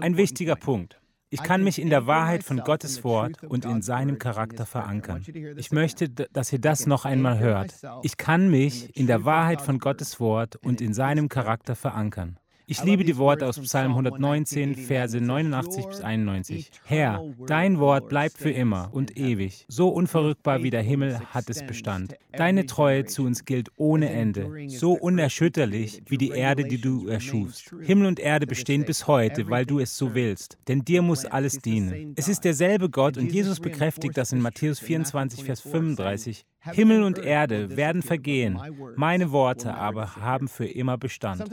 Ein 0.00 0.16
wichtiger 0.18 0.56
Punkt. 0.56 1.00
Ich 1.30 1.42
kann 1.42 1.62
mich 1.62 1.80
in 1.80 1.90
der 1.90 2.06
Wahrheit 2.06 2.42
von 2.42 2.58
Gottes 2.58 3.04
Wort 3.04 3.42
und 3.44 3.64
in 3.64 3.82
seinem 3.82 4.18
Charakter 4.18 4.64
verankern. 4.64 5.24
Ich 5.56 5.72
möchte, 5.72 6.08
dass 6.08 6.52
ihr 6.52 6.58
das 6.58 6.86
noch 6.86 7.04
einmal 7.04 7.38
hört. 7.38 7.74
Ich 8.02 8.16
kann 8.16 8.50
mich 8.50 8.96
in 8.96 9.06
der 9.06 9.24
Wahrheit 9.24 9.60
von 9.60 9.78
Gottes 9.78 10.20
Wort 10.20 10.56
und 10.56 10.80
in 10.80 10.94
seinem 10.94 11.28
Charakter 11.28 11.76
verankern. 11.76 12.38
Ich 12.70 12.84
liebe 12.84 13.02
die 13.02 13.16
Worte 13.16 13.46
aus 13.46 13.58
Psalm 13.58 13.92
119, 13.92 14.74
Verse 14.76 15.18
89 15.18 15.86
bis 15.86 16.00
91. 16.02 16.70
Herr, 16.84 17.24
dein 17.46 17.78
Wort 17.78 18.10
bleibt 18.10 18.36
für 18.36 18.50
immer 18.50 18.90
und 18.92 19.16
ewig. 19.16 19.64
So 19.68 19.88
unverrückbar 19.88 20.62
wie 20.62 20.68
der 20.68 20.82
Himmel 20.82 21.18
hat 21.30 21.48
es 21.48 21.66
Bestand. 21.66 22.16
Deine 22.30 22.66
Treue 22.66 23.06
zu 23.06 23.24
uns 23.24 23.46
gilt 23.46 23.70
ohne 23.76 24.10
Ende, 24.10 24.68
so 24.68 24.92
unerschütterlich 24.92 26.02
wie 26.08 26.18
die 26.18 26.28
Erde, 26.28 26.64
die 26.64 26.78
du 26.78 27.08
erschufst. 27.08 27.74
Himmel 27.80 28.06
und 28.06 28.20
Erde 28.20 28.46
bestehen 28.46 28.84
bis 28.84 29.06
heute, 29.06 29.48
weil 29.48 29.64
du 29.64 29.78
es 29.78 29.96
so 29.96 30.14
willst. 30.14 30.58
Denn 30.68 30.84
dir 30.84 31.00
muss 31.00 31.24
alles 31.24 31.60
dienen. 31.60 32.12
Es 32.16 32.28
ist 32.28 32.44
derselbe 32.44 32.90
Gott 32.90 33.16
und 33.16 33.32
Jesus 33.32 33.60
bekräftigt 33.60 34.18
das 34.18 34.32
in 34.32 34.42
Matthäus 34.42 34.78
24, 34.78 35.42
Vers 35.42 35.62
35. 35.62 36.44
Himmel 36.72 37.02
und 37.02 37.18
Erde 37.18 37.76
werden 37.76 38.02
vergehen, 38.02 38.58
meine 38.96 39.32
Worte 39.32 39.74
aber 39.74 40.16
haben 40.16 40.48
für 40.48 40.66
immer 40.66 40.98
Bestand. 40.98 41.44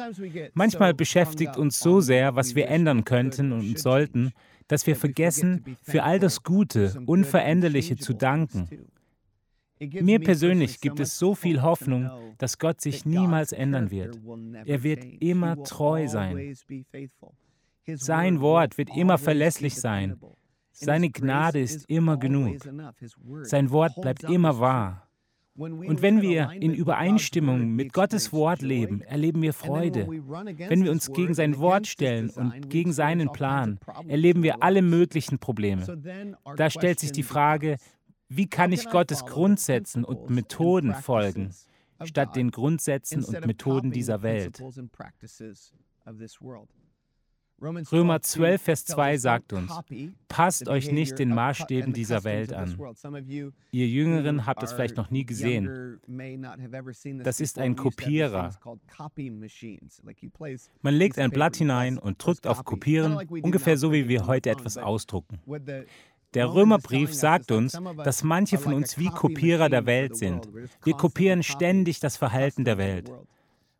Manchmal 0.53 0.93
beschäftigt 0.93 1.57
uns 1.57 1.79
so 1.79 2.01
sehr, 2.01 2.35
was 2.35 2.55
wir 2.55 2.67
ändern 2.67 3.03
könnten 3.05 3.51
und 3.51 3.79
sollten, 3.79 4.31
dass 4.67 4.87
wir 4.87 4.95
vergessen, 4.95 5.77
für 5.81 6.03
all 6.03 6.19
das 6.19 6.43
Gute, 6.43 6.99
Unveränderliche 7.05 7.97
zu 7.97 8.13
danken. 8.13 8.69
Mir 9.79 10.19
persönlich 10.19 10.79
gibt 10.79 10.99
es 10.99 11.19
so 11.19 11.35
viel 11.35 11.61
Hoffnung, 11.61 12.09
dass 12.37 12.57
Gott 12.57 12.81
sich 12.81 13.05
niemals 13.05 13.51
ändern 13.51 13.91
wird. 13.91 14.19
Er 14.65 14.83
wird 14.83 15.03
immer 15.21 15.63
treu 15.63 16.07
sein. 16.07 16.55
Sein 17.93 18.39
Wort 18.39 18.77
wird 18.77 18.95
immer 18.95 19.17
verlässlich 19.17 19.75
sein. 19.75 20.17
Seine 20.71 21.09
Gnade 21.09 21.59
ist 21.59 21.89
immer 21.89 22.17
genug. 22.17 22.57
Sein 23.43 23.69
Wort 23.71 23.93
bleibt 24.01 24.23
immer 24.23 24.59
wahr. 24.59 25.04
Und 25.57 26.01
wenn 26.01 26.21
wir 26.21 26.51
in 26.51 26.73
Übereinstimmung 26.73 27.69
mit 27.75 27.93
Gottes 27.93 28.33
Wort 28.33 28.61
leben, 28.61 29.01
erleben 29.01 29.41
wir 29.41 29.53
Freude. 29.53 30.05
Wenn 30.07 30.83
wir 30.83 30.91
uns 30.91 31.11
gegen 31.11 31.33
sein 31.33 31.57
Wort 31.59 31.87
stellen 31.87 32.29
und 32.29 32.69
gegen 32.69 32.91
seinen 32.91 33.31
Plan, 33.31 33.79
erleben 34.07 34.43
wir 34.43 34.61
alle 34.63 34.81
möglichen 34.81 35.39
Probleme. 35.39 35.85
Da 36.57 36.69
stellt 36.69 36.99
sich 36.99 37.13
die 37.13 37.23
Frage, 37.23 37.77
wie 38.27 38.47
kann 38.47 38.73
ich 38.73 38.89
Gottes 38.89 39.25
Grundsätzen 39.25 40.03
und 40.03 40.29
Methoden 40.29 40.93
folgen, 40.93 41.51
statt 42.03 42.35
den 42.35 42.51
Grundsätzen 42.51 43.23
und 43.23 43.45
Methoden 43.45 43.91
dieser 43.91 44.23
Welt? 44.23 44.61
Römer 47.61 48.21
12, 48.21 48.61
Vers 48.61 48.85
2 48.85 49.17
sagt 49.17 49.53
uns, 49.53 49.71
passt 50.27 50.67
euch 50.67 50.91
nicht 50.91 51.17
den 51.19 51.29
Maßstäben 51.29 51.93
dieser 51.93 52.23
Welt 52.25 52.51
an. 52.53 52.77
Ihr 53.71 53.87
Jüngeren 53.87 54.45
habt 54.45 54.61
es 54.63 54.73
vielleicht 54.73 54.97
noch 54.97 55.09
nie 55.09 55.25
gesehen. 55.25 55.99
Das 57.23 57.39
ist 57.39 57.57
ein 57.57 57.75
Kopierer. 57.75 58.51
Man 60.81 60.93
legt 60.93 61.17
ein 61.17 61.31
Blatt 61.31 61.55
hinein 61.55 61.97
und 61.97 62.23
drückt 62.23 62.45
auf 62.45 62.65
Kopieren, 62.65 63.27
ungefähr 63.29 63.77
so 63.77 63.91
wie 63.93 64.09
wir 64.09 64.27
heute 64.27 64.49
etwas 64.49 64.77
ausdrucken. 64.77 65.39
Der 66.33 66.53
Römerbrief 66.53 67.13
sagt 67.13 67.53
uns, 67.53 67.79
dass 68.03 68.23
manche 68.23 68.57
von 68.57 68.73
uns 68.73 68.97
wie 68.97 69.07
Kopierer 69.07 69.69
der 69.69 69.85
Welt 69.85 70.17
sind. 70.17 70.49
Wir 70.83 70.93
kopieren 70.93 71.41
ständig 71.41 72.01
das 72.01 72.17
Verhalten 72.17 72.65
der 72.65 72.77
Welt. 72.77 73.09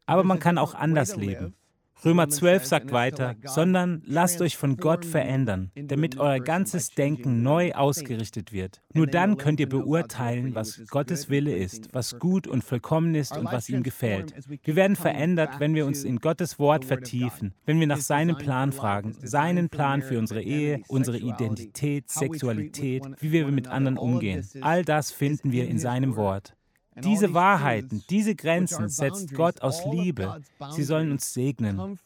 Aber 0.05 0.23
man 0.23 0.39
kann 0.39 0.57
auch 0.57 0.73
anders 0.73 1.17
leben. 1.17 1.55
Römer 2.03 2.29
12 2.29 2.65
sagt 2.65 2.91
weiter, 2.91 3.36
sondern 3.43 4.03
lasst 4.05 4.41
euch 4.41 4.58
von 4.58 4.77
Gott 4.77 5.05
verändern, 5.05 5.71
damit 5.75 6.19
euer 6.19 6.39
ganzes 6.39 6.89
Denken 6.89 7.41
neu 7.41 7.71
ausgerichtet 7.73 8.51
wird. 8.51 8.81
Nur 8.93 9.08
dann 9.08 9.38
könnt 9.38 9.60
ihr 9.60 9.69
beurteilen, 9.69 10.53
was 10.55 10.86
Gottes 10.89 11.29
Wille 11.29 11.55
ist, 11.55 11.89
was 11.93 12.19
gut 12.19 12.47
und 12.47 12.63
vollkommen 12.63 13.15
ist 13.15 13.36
und 13.36 13.45
was 13.45 13.69
ihm 13.69 13.81
gefällt. 13.81 14.34
Wir 14.63 14.75
werden 14.75 14.95
verändert, 14.95 15.60
wenn 15.60 15.73
wir 15.73 15.86
uns 15.86 16.03
in 16.03 16.17
Gottes 16.17 16.60
Wort 16.60 16.86
vertiefen, 16.86 17.53
wenn 17.65 17.79
wir 17.79 17.88
nach 17.88 18.01
seinem 18.01 18.38
Plan 18.38 18.71
fragen, 18.71 19.15
seinen 19.21 19.69
Plan 19.69 20.01
für 20.01 20.19
unsere 20.19 20.41
Ehe, 20.41 20.81
unsere 20.88 21.17
Identität, 21.17 22.10
Sexualität, 22.10 23.03
wie 23.19 23.31
wir 23.31 23.47
mit 23.47 23.67
anderen 23.67 23.97
umgehen. 23.97 24.47
All 24.62 24.84
das 24.84 25.12
finden 25.12 25.51
wir 25.51 25.67
in 25.67 25.79
seinem 25.79 26.15
Wort. 26.15 26.55
Diese 27.03 27.34
Wahrheiten, 27.34 28.03
diese 28.10 28.36
Grenzen 28.36 28.89
setzt 28.89 29.34
Gott 29.34 29.62
aus 29.62 29.86
Liebe. 29.86 30.41
Sie 30.71 30.84
sollen 30.84 31.12
uns 31.12 31.34
segnen. 31.34 31.99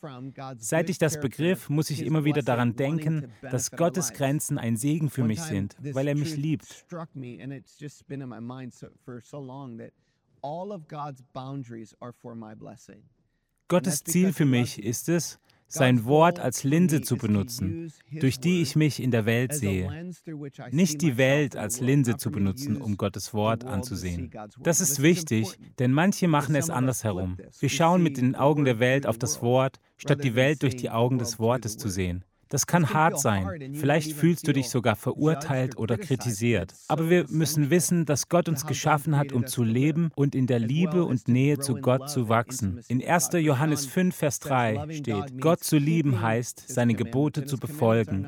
Seit 0.57 0.89
ich 0.89 0.97
das 0.97 1.19
begriff, 1.19 1.69
muss 1.69 1.89
ich 1.89 2.01
immer 2.01 2.25
wieder 2.25 2.41
daran 2.41 2.75
denken, 2.75 3.31
dass 3.41 3.71
Gottes 3.71 4.13
Grenzen 4.13 4.57
ein 4.57 4.77
Segen 4.77 5.09
für 5.09 5.23
mich 5.23 5.41
sind, 5.41 5.75
weil 5.79 6.07
er 6.07 6.15
mich 6.15 6.35
liebt. 6.35 6.85
Gottes 13.67 14.03
Ziel 14.03 14.33
für 14.33 14.45
mich 14.45 14.83
ist 14.83 15.09
es, 15.09 15.39
sein 15.69 16.05
Wort 16.05 16.39
als 16.39 16.63
Linse 16.63 17.01
zu 17.01 17.15
benutzen, 17.15 17.93
durch 18.11 18.39
die 18.39 18.61
ich 18.61 18.75
mich 18.75 19.01
in 19.01 19.11
der 19.11 19.25
Welt 19.25 19.53
sehe. 19.53 20.11
Nicht 20.71 21.01
die 21.01 21.17
Welt 21.17 21.55
als 21.55 21.79
Linse 21.79 22.17
zu 22.17 22.31
benutzen, 22.31 22.77
um 22.81 22.97
Gottes 22.97 23.33
Wort 23.33 23.63
anzusehen. 23.63 24.31
Das 24.59 24.81
ist 24.81 25.01
wichtig, 25.01 25.57
denn 25.77 25.93
manche 25.93 26.27
machen 26.27 26.55
es 26.55 26.69
andersherum. 26.69 27.37
Wir 27.59 27.69
schauen 27.69 28.03
mit 28.03 28.17
den 28.17 28.35
Augen 28.35 28.65
der 28.65 28.79
Welt 28.79 29.05
auf 29.05 29.17
das 29.17 29.41
Wort, 29.41 29.79
statt 29.97 30.23
die 30.23 30.35
Welt 30.35 30.63
durch 30.63 30.75
die 30.75 30.89
Augen 30.89 31.19
des 31.19 31.39
Wortes 31.39 31.77
zu 31.77 31.87
sehen. 31.87 32.25
Das 32.49 32.65
kann 32.65 32.93
hart 32.93 33.19
sein. 33.19 33.73
Vielleicht 33.75 34.13
fühlst 34.13 34.47
du 34.47 34.53
dich 34.53 34.69
sogar 34.69 34.95
verurteilt 34.95 35.77
oder 35.77 35.97
kritisiert. 35.97 36.73
Aber 36.87 37.09
wir 37.09 37.25
müssen 37.29 37.69
wissen, 37.69 38.05
dass 38.05 38.27
Gott 38.27 38.49
uns 38.49 38.65
geschaffen 38.65 39.15
hat, 39.15 39.31
um 39.31 39.45
zu 39.45 39.63
leben 39.63 40.11
und 40.15 40.35
in 40.35 40.47
der 40.47 40.59
Liebe 40.59 41.05
und 41.05 41.27
Nähe 41.27 41.59
zu 41.59 41.75
Gott 41.75 42.09
zu 42.09 42.27
wachsen. 42.27 42.81
In 42.87 43.05
1. 43.05 43.29
Johannes 43.33 43.85
5, 43.85 44.15
Vers 44.15 44.39
3 44.39 44.93
steht, 44.93 45.39
Gott 45.39 45.63
zu 45.63 45.77
lieben 45.77 46.21
heißt, 46.21 46.63
seine 46.67 46.95
Gebote 46.95 47.45
zu 47.45 47.57
befolgen. 47.57 48.27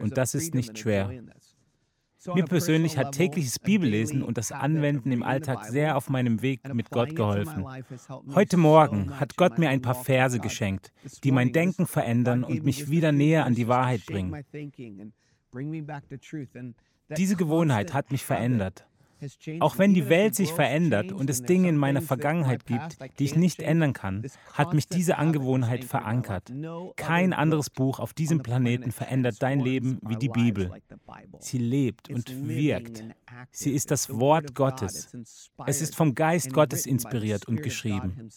Und 0.00 0.16
das 0.16 0.34
ist 0.34 0.54
nicht 0.54 0.78
schwer. 0.78 1.10
Mir 2.34 2.44
persönlich 2.44 2.98
hat 2.98 3.12
tägliches 3.12 3.58
Bibellesen 3.58 4.22
und 4.22 4.38
das 4.38 4.50
Anwenden 4.50 5.12
im 5.12 5.22
Alltag 5.22 5.64
sehr 5.64 5.96
auf 5.96 6.10
meinem 6.10 6.42
Weg 6.42 6.60
mit 6.74 6.90
Gott 6.90 7.14
geholfen. 7.14 7.64
Heute 8.34 8.56
Morgen 8.56 9.20
hat 9.20 9.36
Gott 9.36 9.58
mir 9.58 9.68
ein 9.68 9.82
paar 9.82 9.94
Verse 9.94 10.40
geschenkt, 10.40 10.92
die 11.22 11.30
mein 11.30 11.52
Denken 11.52 11.86
verändern 11.86 12.42
und 12.42 12.64
mich 12.64 12.90
wieder 12.90 13.12
näher 13.12 13.44
an 13.44 13.54
die 13.54 13.68
Wahrheit 13.68 14.04
bringen. 14.06 14.34
Diese 17.16 17.36
Gewohnheit 17.36 17.94
hat 17.94 18.10
mich 18.10 18.24
verändert. 18.24 18.87
Auch 19.60 19.78
wenn 19.78 19.94
die 19.94 20.08
Welt 20.08 20.34
sich 20.34 20.52
verändert 20.52 21.12
und 21.12 21.28
es 21.30 21.42
Dinge 21.42 21.68
in 21.68 21.76
meiner 21.76 22.02
Vergangenheit 22.02 22.66
gibt, 22.66 22.98
die 23.18 23.24
ich 23.24 23.36
nicht 23.36 23.60
ändern 23.60 23.92
kann, 23.92 24.24
hat 24.52 24.74
mich 24.74 24.88
diese 24.88 25.18
Angewohnheit 25.18 25.84
verankert. 25.84 26.52
Kein 26.96 27.32
anderes 27.32 27.70
Buch 27.70 27.98
auf 27.98 28.14
diesem 28.14 28.42
Planeten 28.42 28.92
verändert 28.92 29.36
dein 29.40 29.60
Leben 29.60 29.98
wie 30.06 30.16
die 30.16 30.28
Bibel. 30.28 30.70
Sie 31.40 31.58
lebt 31.58 32.10
und 32.10 32.48
wirkt. 32.48 33.04
Sie 33.50 33.72
ist 33.72 33.90
das 33.90 34.10
Wort 34.10 34.54
Gottes. 34.54 35.12
Es 35.66 35.80
ist 35.80 35.96
vom 35.96 36.14
Geist 36.14 36.52
Gottes 36.52 36.86
inspiriert 36.86 37.46
und 37.46 37.62
geschrieben. 37.62 38.30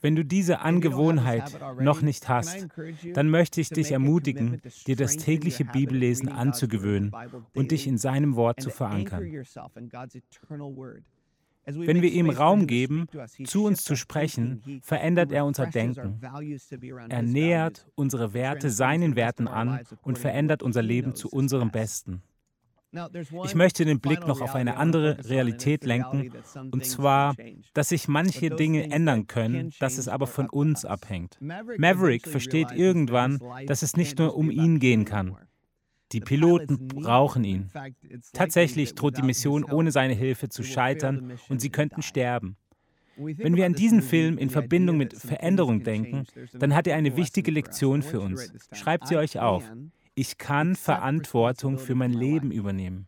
Wenn 0.00 0.16
du 0.16 0.24
diese 0.24 0.60
Angewohnheit 0.60 1.58
noch 1.80 2.02
nicht 2.02 2.28
hast, 2.28 2.68
dann 3.14 3.30
möchte 3.30 3.60
ich 3.60 3.70
dich 3.70 3.92
ermutigen, 3.92 4.60
dir 4.86 4.96
das 4.96 5.16
tägliche 5.16 5.64
Bibellesen 5.64 6.28
anzugewöhnen 6.28 7.12
und 7.54 7.70
dich 7.70 7.86
in 7.86 7.98
seinem 7.98 8.36
Wort 8.36 8.60
zu 8.60 8.70
verankern. 8.70 9.22
Wenn 11.70 12.00
wir 12.00 12.10
ihm 12.10 12.30
Raum 12.30 12.66
geben, 12.66 13.06
zu 13.44 13.64
uns 13.64 13.84
zu 13.84 13.94
sprechen, 13.94 14.80
verändert 14.82 15.32
er 15.32 15.44
unser 15.44 15.66
Denken. 15.66 16.20
Er 17.08 17.22
nähert 17.22 17.86
unsere 17.94 18.32
Werte 18.32 18.70
seinen 18.70 19.16
Werten 19.16 19.48
an 19.48 19.80
und 20.02 20.18
verändert 20.18 20.62
unser 20.62 20.82
Leben 20.82 21.14
zu 21.14 21.28
unserem 21.28 21.70
Besten. 21.70 22.22
Ich 23.44 23.54
möchte 23.54 23.84
den 23.84 24.00
Blick 24.00 24.26
noch 24.26 24.40
auf 24.40 24.54
eine 24.54 24.78
andere 24.78 25.28
Realität 25.28 25.84
lenken, 25.84 26.32
und 26.70 26.86
zwar, 26.86 27.34
dass 27.74 27.90
sich 27.90 28.08
manche 28.08 28.50
Dinge 28.50 28.90
ändern 28.90 29.26
können, 29.26 29.72
dass 29.78 29.98
es 29.98 30.08
aber 30.08 30.26
von 30.26 30.48
uns 30.48 30.84
abhängt. 30.84 31.38
Maverick 31.40 32.26
versteht 32.26 32.72
irgendwann, 32.72 33.38
dass 33.66 33.82
es 33.82 33.96
nicht 33.96 34.18
nur 34.18 34.36
um 34.36 34.50
ihn 34.50 34.78
gehen 34.78 35.04
kann. 35.04 35.36
Die 36.12 36.20
Piloten 36.20 36.88
brauchen 36.88 37.44
ihn. 37.44 37.70
Tatsächlich 38.32 38.94
droht 38.94 39.18
die 39.18 39.22
Mission 39.22 39.64
ohne 39.64 39.92
seine 39.92 40.14
Hilfe 40.14 40.48
zu 40.48 40.62
scheitern 40.62 41.38
und 41.50 41.60
sie 41.60 41.70
könnten 41.70 42.00
sterben. 42.00 42.56
Wenn 43.18 43.56
wir 43.56 43.66
an 43.66 43.74
diesen 43.74 44.00
Film 44.00 44.38
in 44.38 44.48
Verbindung 44.48 44.96
mit 44.96 45.12
Veränderung 45.12 45.82
denken, 45.82 46.24
dann 46.54 46.74
hat 46.74 46.86
er 46.86 46.96
eine 46.96 47.16
wichtige 47.16 47.50
Lektion 47.50 48.02
für 48.02 48.20
uns. 48.20 48.52
Schreibt 48.72 49.08
sie 49.08 49.16
euch 49.16 49.40
auf. 49.40 49.64
Ich 50.18 50.36
kann 50.36 50.74
Verantwortung 50.74 51.78
für 51.78 51.94
mein 51.94 52.12
Leben 52.12 52.50
übernehmen. 52.50 53.06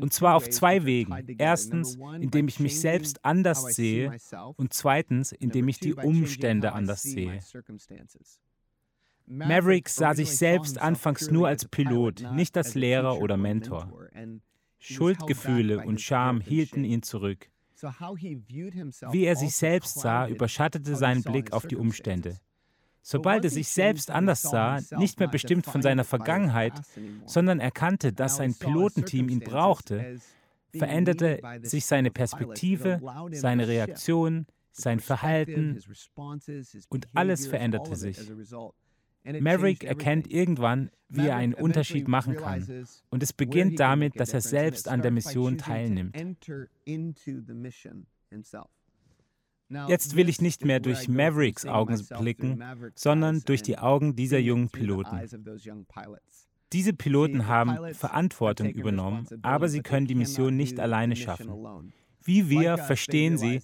Und 0.00 0.12
zwar 0.12 0.36
auf 0.36 0.48
zwei 0.48 0.84
Wegen. 0.84 1.12
Erstens, 1.38 1.98
indem 2.20 2.46
ich 2.46 2.60
mich 2.60 2.80
selbst 2.80 3.24
anders 3.24 3.74
sehe 3.74 4.16
und 4.54 4.72
zweitens, 4.72 5.32
indem 5.32 5.66
ich 5.66 5.80
die 5.80 5.94
Umstände 5.94 6.72
anders 6.72 7.02
sehe. 7.02 7.40
Maverick 9.26 9.88
sah 9.88 10.14
sich 10.14 10.36
selbst 10.36 10.78
anfangs 10.78 11.32
nur 11.32 11.48
als 11.48 11.64
Pilot, 11.64 12.24
nicht 12.32 12.56
als 12.56 12.76
Lehrer 12.76 13.18
oder 13.18 13.36
Mentor. 13.36 13.92
Schuldgefühle 14.78 15.84
und 15.84 16.00
Scham 16.00 16.40
hielten 16.40 16.84
ihn 16.84 17.02
zurück. 17.02 17.50
Wie 19.10 19.24
er 19.24 19.34
sich 19.34 19.56
selbst 19.56 19.98
sah, 19.98 20.28
überschattete 20.28 20.94
seinen 20.94 21.24
Blick 21.24 21.52
auf 21.52 21.66
die 21.66 21.76
Umstände. 21.76 22.38
Sobald 23.02 23.44
er 23.44 23.50
sich 23.50 23.68
selbst 23.68 24.10
anders 24.10 24.42
sah, 24.42 24.78
nicht 24.98 25.18
mehr 25.18 25.28
bestimmt 25.28 25.66
von 25.66 25.82
seiner 25.82 26.04
Vergangenheit, 26.04 26.74
sondern 27.26 27.60
erkannte, 27.60 28.12
dass 28.12 28.36
sein 28.36 28.54
Pilotenteam 28.54 29.28
ihn 29.28 29.40
brauchte, 29.40 30.20
veränderte 30.74 31.40
sich 31.62 31.86
seine 31.86 32.10
Perspektive, 32.10 33.00
seine 33.32 33.68
Reaktion, 33.68 34.46
sein 34.72 35.00
Verhalten 35.00 35.78
und 36.88 37.08
alles 37.14 37.46
veränderte 37.46 37.96
sich. 37.96 38.18
Maverick 39.24 39.84
erkennt 39.84 40.30
irgendwann, 40.30 40.90
wie 41.08 41.26
er 41.26 41.36
einen 41.36 41.54
Unterschied 41.54 42.08
machen 42.08 42.36
kann. 42.36 42.86
Und 43.10 43.22
es 43.22 43.32
beginnt 43.32 43.78
damit, 43.78 44.18
dass 44.18 44.32
er 44.32 44.40
selbst 44.40 44.88
an 44.88 45.02
der 45.02 45.10
Mission 45.10 45.58
teilnimmt. 45.58 46.16
Jetzt 49.88 50.16
will 50.16 50.28
ich 50.28 50.40
nicht 50.40 50.64
mehr 50.64 50.80
durch 50.80 51.08
Mavericks 51.08 51.66
Augen 51.66 52.00
blicken, 52.18 52.62
sondern 52.94 53.40
durch 53.40 53.62
die 53.62 53.78
Augen 53.78 54.16
dieser 54.16 54.38
jungen 54.38 54.68
Piloten. 54.68 55.20
Diese 56.72 56.92
Piloten 56.92 57.46
haben 57.46 57.94
Verantwortung 57.94 58.70
übernommen, 58.70 59.26
aber 59.42 59.68
sie 59.68 59.80
können 59.80 60.06
die 60.06 60.14
Mission 60.14 60.56
nicht 60.56 60.78
alleine 60.78 61.16
schaffen. 61.16 61.50
Wie 62.22 62.50
wir 62.50 62.76
verstehen 62.76 63.38
sie, 63.38 63.62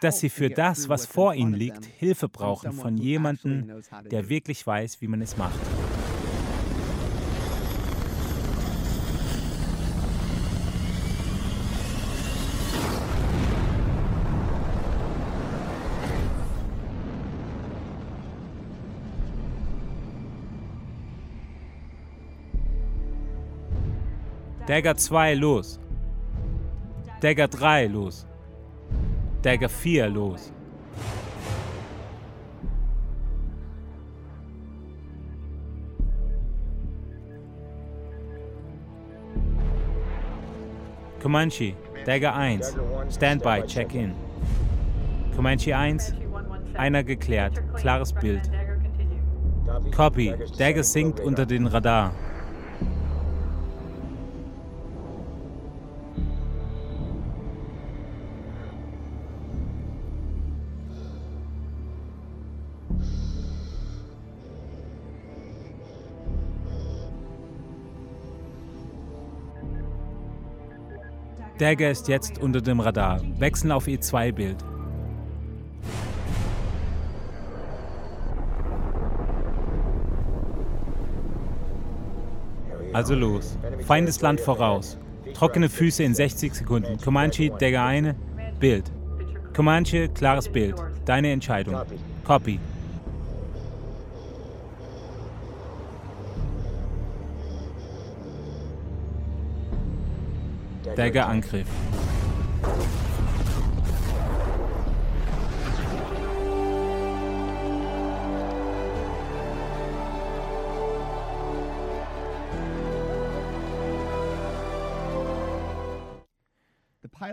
dass 0.00 0.20
sie 0.20 0.28
für 0.28 0.50
das, 0.50 0.88
was 0.88 1.04
vor 1.04 1.34
ihnen 1.34 1.54
liegt, 1.54 1.84
Hilfe 1.84 2.28
brauchen 2.28 2.72
von 2.72 2.96
jemandem, 2.96 3.82
der 4.10 4.28
wirklich 4.28 4.66
weiß, 4.66 5.00
wie 5.00 5.08
man 5.08 5.20
es 5.20 5.36
macht. 5.36 5.58
Dagger 24.68 24.92
2 24.92 25.34
los. 25.36 25.80
Dagger 27.22 27.48
3 27.48 27.90
los. 27.90 28.26
Dagger 29.40 29.70
4 29.70 30.10
los. 30.10 30.52
Comanche, 41.22 41.74
Dagger 42.04 42.34
1, 42.34 42.60
Standby, 43.08 43.62
Check-in. 43.66 44.12
Comanche 45.34 45.74
1, 45.74 46.12
einer 46.74 47.02
geklärt, 47.02 47.58
klares 47.74 48.12
Bild. 48.12 48.50
Copy, 49.96 50.34
Dagger 50.58 50.84
sinkt 50.84 51.20
unter 51.20 51.46
den 51.46 51.66
Radar. 51.66 52.12
Dagger 71.58 71.90
ist 71.90 72.06
jetzt 72.06 72.38
unter 72.38 72.60
dem 72.60 72.78
Radar. 72.78 73.20
Wechseln 73.38 73.72
auf 73.72 73.86
E2-Bild. 73.86 74.56
Also 82.92 83.14
los. 83.14 83.58
Feindesland 83.86 84.40
voraus. 84.40 84.98
Trockene 85.34 85.68
Füße 85.68 86.02
in 86.04 86.14
60 86.14 86.54
Sekunden. 86.54 86.96
Comanche, 86.98 87.50
Dagger 87.50 87.84
eine. 87.84 88.14
Bild. 88.60 88.90
Comanche, 89.54 90.08
klares 90.08 90.48
Bild. 90.48 90.76
Deine 91.04 91.32
Entscheidung. 91.32 91.76
Copy. 92.24 92.60
Dagger-Angriff. 100.98 101.68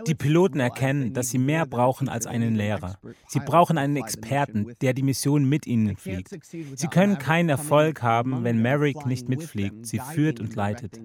Die 0.06 0.14
Piloten 0.14 0.60
erkennen, 0.60 1.12
dass 1.12 1.30
sie 1.30 1.38
mehr 1.38 1.66
brauchen 1.66 2.08
als 2.08 2.26
einen 2.26 2.54
Lehrer. 2.54 2.98
Sie 3.26 3.40
brauchen 3.40 3.78
einen 3.78 3.96
Experten, 3.96 4.74
der 4.80 4.94
die 4.94 5.02
Mission 5.02 5.48
mit 5.48 5.66
ihnen 5.66 5.96
fliegt. 5.96 6.38
Sie 6.50 6.86
können 6.86 7.18
keinen 7.18 7.48
Erfolg 7.48 8.02
haben, 8.02 8.44
wenn 8.44 8.62
Maverick 8.62 9.06
nicht 9.06 9.28
mitfliegt, 9.28 9.86
sie 9.86 9.98
führt 9.98 10.38
und 10.38 10.54
leitet. 10.54 11.00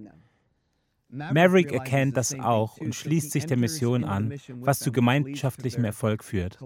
Maverick 1.12 1.71
erkennt 1.71 2.15
das 2.17 2.38
auch 2.39 2.78
und 2.78 2.95
schließt 2.95 3.32
sich 3.32 3.45
der 3.45 3.58
Mission 3.58 4.04
an, 4.04 4.34
was 4.50 4.80
zu 4.80 4.91
gemeinschaftlichem 4.91 5.84
Erfolg 5.84 6.24
führt. 6.24 6.58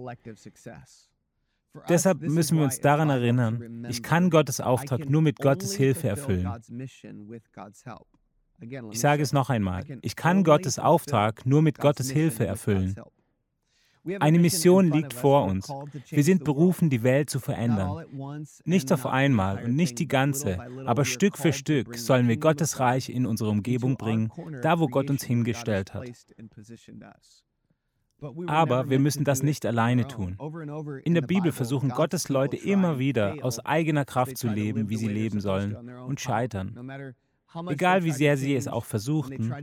Deshalb 1.89 2.21
müssen 2.21 2.57
wir 2.57 2.63
uns 2.63 2.79
daran 2.79 3.09
erinnern, 3.09 3.85
ich 3.89 4.01
kann 4.01 4.29
Gottes 4.29 4.61
Auftrag 4.61 5.09
nur 5.09 5.21
mit 5.21 5.39
Gottes 5.39 5.75
Hilfe 5.75 6.07
erfüllen. 6.07 6.49
Ich 8.91 8.99
sage 8.99 9.21
es 9.21 9.33
noch 9.33 9.49
einmal, 9.49 9.83
ich 10.01 10.15
kann 10.15 10.43
Gottes 10.43 10.79
Auftrag 10.79 11.45
nur 11.45 11.61
mit 11.61 11.79
Gottes 11.79 12.09
Hilfe 12.09 12.45
erfüllen. 12.45 12.95
Eine 14.19 14.39
Mission 14.39 14.91
liegt 14.91 15.13
vor 15.13 15.45
uns. 15.45 15.69
Wir 16.09 16.23
sind 16.23 16.43
berufen, 16.43 16.89
die 16.89 17.03
Welt 17.03 17.29
zu 17.29 17.39
verändern. 17.39 18.05
Nicht 18.63 18.91
auf 18.91 19.05
einmal 19.05 19.63
und 19.63 19.75
nicht 19.75 19.99
die 19.99 20.07
ganze, 20.07 20.59
aber 20.85 21.05
Stück 21.05 21.37
für 21.37 21.53
Stück 21.53 21.97
sollen 21.97 22.27
wir 22.27 22.37
Gottes 22.37 22.79
Reich 22.79 23.09
in 23.09 23.25
unsere 23.25 23.49
Umgebung 23.49 23.97
bringen, 23.97 24.31
da 24.61 24.79
wo 24.79 24.87
Gott 24.87 25.09
uns 25.09 25.23
hingestellt 25.23 25.93
hat. 25.93 26.09
Aber 28.47 28.89
wir 28.89 28.99
müssen 28.99 29.23
das 29.23 29.43
nicht 29.43 29.65
alleine 29.65 30.07
tun. 30.07 30.37
In 31.03 31.13
der 31.13 31.21
Bibel 31.21 31.51
versuchen 31.51 31.89
Gottes 31.89 32.29
Leute 32.29 32.57
immer 32.57 32.97
wieder 32.99 33.35
aus 33.41 33.59
eigener 33.59 34.05
Kraft 34.05 34.37
zu 34.37 34.47
leben, 34.47 34.89
wie 34.89 34.97
sie 34.97 35.09
leben 35.09 35.41
sollen, 35.41 35.75
und 35.75 36.21
scheitern. 36.21 36.77
Egal 37.69 38.03
wie 38.03 38.11
sehr 38.11 38.37
sie 38.37 38.55
es 38.55 38.67
auch 38.67 38.85
versuchten, 38.85 39.53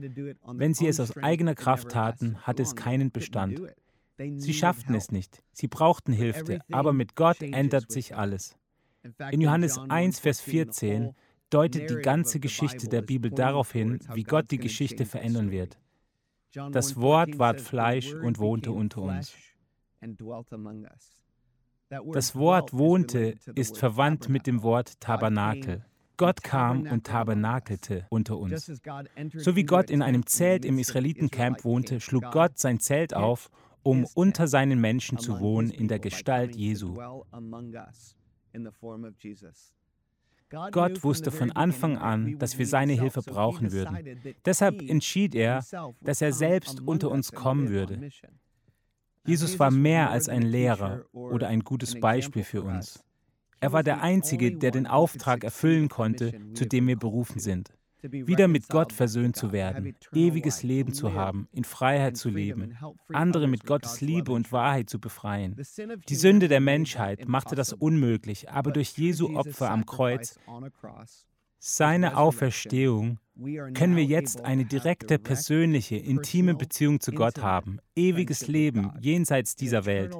wenn 0.46 0.74
sie 0.74 0.86
es 0.86 0.98
aus 0.98 1.16
eigener 1.18 1.54
Kraft 1.54 1.90
taten, 1.90 2.38
hat 2.38 2.58
es 2.58 2.74
keinen 2.74 3.10
Bestand. 3.10 3.60
Sie 4.18 4.54
schafften 4.54 4.94
es 4.94 5.10
nicht. 5.10 5.42
Sie 5.52 5.68
brauchten 5.68 6.12
Hilfe, 6.12 6.60
aber 6.70 6.92
mit 6.92 7.16
Gott 7.16 7.40
ändert 7.42 7.90
sich 7.90 8.16
alles. 8.16 8.56
In 9.30 9.40
Johannes 9.40 9.78
1, 9.78 10.20
Vers 10.20 10.40
14 10.40 11.14
deutet 11.50 11.90
die 11.90 11.96
ganze 11.96 12.40
Geschichte 12.40 12.88
der 12.88 13.02
Bibel 13.02 13.30
darauf 13.30 13.72
hin, 13.72 13.98
wie 14.14 14.22
Gott 14.22 14.50
die 14.50 14.58
Geschichte 14.58 15.04
verändern 15.04 15.50
wird. 15.50 15.78
Das 16.70 16.96
Wort 16.96 17.38
ward 17.38 17.60
Fleisch 17.60 18.14
und 18.14 18.38
wohnte 18.38 18.72
unter 18.72 19.02
uns. 19.02 19.34
Das 22.12 22.34
Wort 22.34 22.72
wohnte 22.72 23.34
ist 23.54 23.78
verwandt 23.78 24.28
mit 24.28 24.46
dem 24.46 24.62
Wort 24.62 25.00
Tabernakel. 25.00 25.84
Gott 26.16 26.42
kam 26.42 26.82
und 26.82 27.04
tabernakelte 27.04 28.06
unter 28.10 28.38
uns. 28.38 28.66
So 29.34 29.56
wie 29.56 29.64
Gott 29.64 29.90
in 29.90 30.02
einem 30.02 30.26
Zelt 30.26 30.64
im 30.64 30.78
Israelitencamp 30.78 31.64
wohnte, 31.64 32.00
schlug 32.00 32.30
Gott 32.30 32.58
sein 32.58 32.80
Zelt 32.80 33.14
auf, 33.14 33.50
um 33.82 34.06
unter 34.14 34.48
seinen 34.48 34.80
Menschen 34.80 35.18
zu 35.18 35.40
wohnen 35.40 35.70
in 35.70 35.88
der 35.88 35.98
Gestalt 35.98 36.56
Jesu. 36.56 36.94
Gott 40.70 41.02
wusste 41.02 41.30
von 41.30 41.50
Anfang 41.52 41.96
an, 41.96 42.38
dass 42.38 42.58
wir 42.58 42.66
seine 42.66 42.92
Hilfe 42.92 43.22
brauchen 43.22 43.72
würden. 43.72 44.34
Deshalb 44.44 44.82
entschied 44.82 45.34
er, 45.34 45.64
dass 46.02 46.20
er 46.20 46.32
selbst 46.32 46.80
unter 46.80 47.10
uns 47.10 47.32
kommen 47.32 47.70
würde. 47.70 48.10
Jesus 49.24 49.58
war 49.58 49.70
mehr 49.70 50.10
als 50.10 50.28
ein 50.28 50.42
Lehrer 50.42 51.04
oder 51.12 51.48
ein 51.48 51.60
gutes 51.60 51.98
Beispiel 51.98 52.44
für 52.44 52.62
uns. 52.62 53.02
Er 53.60 53.72
war 53.72 53.84
der 53.84 54.02
Einzige, 54.02 54.58
der 54.58 54.72
den 54.72 54.86
Auftrag 54.86 55.44
erfüllen 55.44 55.88
konnte, 55.88 56.32
zu 56.54 56.66
dem 56.66 56.88
wir 56.88 56.98
berufen 56.98 57.38
sind. 57.38 57.72
Wieder 58.02 58.48
mit 58.48 58.68
Gott 58.68 58.92
versöhnt 58.92 59.36
zu 59.36 59.52
werden, 59.52 59.94
ewiges 60.12 60.62
Leben 60.62 60.92
zu 60.92 61.14
haben, 61.14 61.48
in 61.52 61.64
Freiheit 61.64 62.16
zu 62.16 62.30
leben, 62.30 62.76
andere 63.12 63.46
mit 63.46 63.64
Gottes 63.64 64.00
Liebe 64.00 64.32
und 64.32 64.50
Wahrheit 64.50 64.90
zu 64.90 64.98
befreien. 64.98 65.56
Die 66.08 66.14
Sünde 66.16 66.48
der 66.48 66.60
Menschheit 66.60 67.28
machte 67.28 67.54
das 67.54 67.72
unmöglich, 67.72 68.50
aber 68.50 68.72
durch 68.72 68.98
Jesu 68.98 69.36
Opfer 69.36 69.70
am 69.70 69.86
Kreuz, 69.86 70.38
seine 71.58 72.16
Auferstehung, 72.16 73.18
können 73.74 73.94
wir 73.94 74.04
jetzt 74.04 74.40
eine 74.40 74.64
direkte, 74.64 75.18
persönliche, 75.18 75.96
intime 75.96 76.54
Beziehung 76.54 77.00
zu 77.00 77.12
Gott 77.12 77.38
haben, 77.38 77.78
ewiges 77.94 78.48
Leben 78.48 78.92
jenseits 79.00 79.54
dieser 79.54 79.86
Welt, 79.86 80.12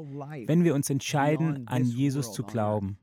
wenn 0.47 0.63
wir 0.63 0.75
uns 0.75 0.89
entscheiden, 0.89 1.67
an 1.67 1.85
Jesus 1.85 2.33
zu 2.33 2.45
glauben. 2.45 2.97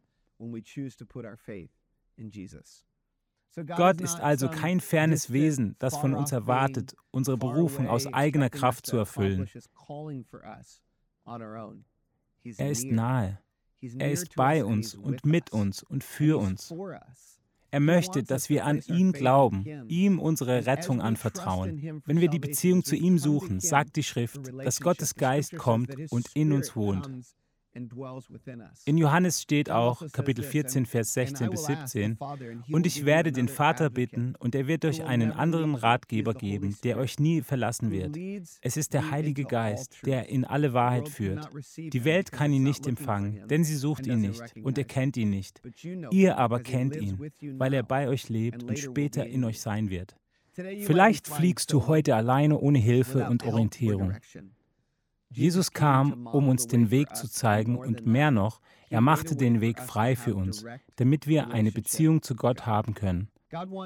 Gott 3.76 4.02
ist 4.02 4.20
also 4.20 4.48
kein 4.50 4.80
fernes 4.80 5.32
Wesen, 5.32 5.76
das 5.80 5.98
von 5.98 6.14
uns 6.14 6.32
erwartet, 6.32 6.96
unsere 7.12 7.38
Berufung 7.38 7.88
aus 7.88 8.08
eigener 8.08 8.50
Kraft 8.50 8.86
zu 8.86 8.98
erfüllen. 8.98 9.50
Er 12.58 12.72
ist 12.72 12.86
nahe. 12.86 13.40
Er 13.82 14.12
ist 14.12 14.36
bei 14.36 14.66
uns 14.66 14.96
und 14.96 15.26
mit 15.26 15.52
uns 15.52 15.84
und 15.84 16.04
für 16.04 16.38
uns. 16.40 16.74
Er 17.72 17.80
möchte, 17.80 18.24
dass 18.24 18.50
wir 18.50 18.66
an 18.66 18.82
ihn 18.88 19.12
glauben, 19.12 19.66
ihm 19.88 20.20
unsere 20.20 20.66
Rettung 20.66 21.02
anvertrauen. 21.02 22.02
Wenn 22.06 22.20
wir 22.20 22.30
die 22.30 22.40
Beziehung 22.40 22.84
zu 22.84 22.96
ihm 22.96 23.20
suchen, 23.20 23.60
sagt 23.60 23.96
die 23.96 24.04
Schrift, 24.04 24.40
dass 24.64 24.82
Gottes 24.82 25.16
Geist 25.16 25.56
kommt 25.56 25.96
und 26.12 26.30
in 26.34 26.52
uns 26.52 26.76
wohnt. 26.76 27.10
In 28.86 28.98
Johannes 28.98 29.42
steht 29.42 29.70
auch, 29.70 30.04
Kapitel 30.12 30.44
14, 30.44 30.86
Vers 30.86 31.14
16 31.14 31.50
bis 31.50 31.66
17, 31.66 32.18
und 32.72 32.86
ich 32.86 33.06
werde 33.06 33.32
den 33.32 33.48
Vater 33.48 33.90
bitten, 33.90 34.36
und 34.40 34.56
er 34.56 34.68
wird 34.68 34.86
euch 34.86 35.04
einen 35.04 35.32
anderen 35.32 35.76
Ratgeber 35.76 36.34
geben, 36.34 36.78
der 36.84 36.98
euch 36.98 37.20
nie 37.20 37.42
verlassen 37.42 37.92
wird. 37.92 38.18
Es 38.62 38.78
ist 38.78 38.94
der 38.94 39.12
Heilige 39.12 39.44
Geist, 39.44 39.98
der 40.06 40.30
in 40.30 40.46
alle 40.46 40.74
Wahrheit 40.74 41.10
führt. 41.10 41.50
Die 41.78 42.04
Welt 42.04 42.32
kann 42.32 42.52
ihn 42.52 42.64
nicht 42.64 42.88
empfangen, 42.88 43.48
denn 43.48 43.64
sie 43.64 43.76
sucht 43.76 44.08
ihn 44.08 44.22
nicht 44.22 44.56
und 44.64 44.78
erkennt 44.78 45.18
ihn 45.18 45.30
nicht. 45.30 45.62
Ihr 46.12 46.38
aber 46.38 46.60
kennt 46.62 46.96
ihn, 46.96 47.32
weil 47.58 47.74
er 47.74 47.84
bei 47.84 48.08
euch 48.08 48.30
lebt 48.30 48.64
und 48.64 48.78
später 48.78 49.26
in 49.26 49.44
euch 49.44 49.62
sein 49.62 49.90
wird. 49.90 50.16
Vielleicht 50.54 51.28
fliegst 51.28 51.72
du 51.72 51.88
heute 51.88 52.16
alleine 52.16 52.60
ohne 52.60 52.80
Hilfe 52.80 53.30
und 53.30 53.46
Orientierung. 53.46 54.14
Jesus 55.32 55.72
kam, 55.72 56.26
um 56.26 56.50
uns 56.50 56.68
den 56.68 56.92
Weg 56.92 57.16
zu 57.16 57.30
zeigen 57.30 57.78
und 57.78 58.06
mehr 58.06 58.32
noch, 58.32 58.62
er 58.90 59.02
machte 59.02 59.36
den 59.36 59.62
Weg 59.62 59.80
frei 59.80 60.16
für 60.16 60.36
uns, 60.36 60.66
damit 60.96 61.28
wir 61.28 61.52
eine 61.52 61.72
Beziehung 61.72 62.22
zu 62.24 62.36
Gott 62.36 62.66
haben 62.66 62.96
können. 62.96 63.30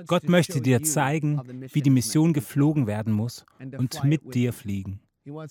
Gott 0.07 0.27
möchte 0.29 0.61
dir 0.61 0.83
zeigen, 0.83 1.41
wie 1.71 1.81
die 1.81 1.89
Mission 1.89 2.33
geflogen 2.33 2.87
werden 2.87 3.13
muss 3.13 3.45
und 3.77 4.03
mit 4.03 4.33
dir 4.33 4.53
fliegen. 4.53 4.99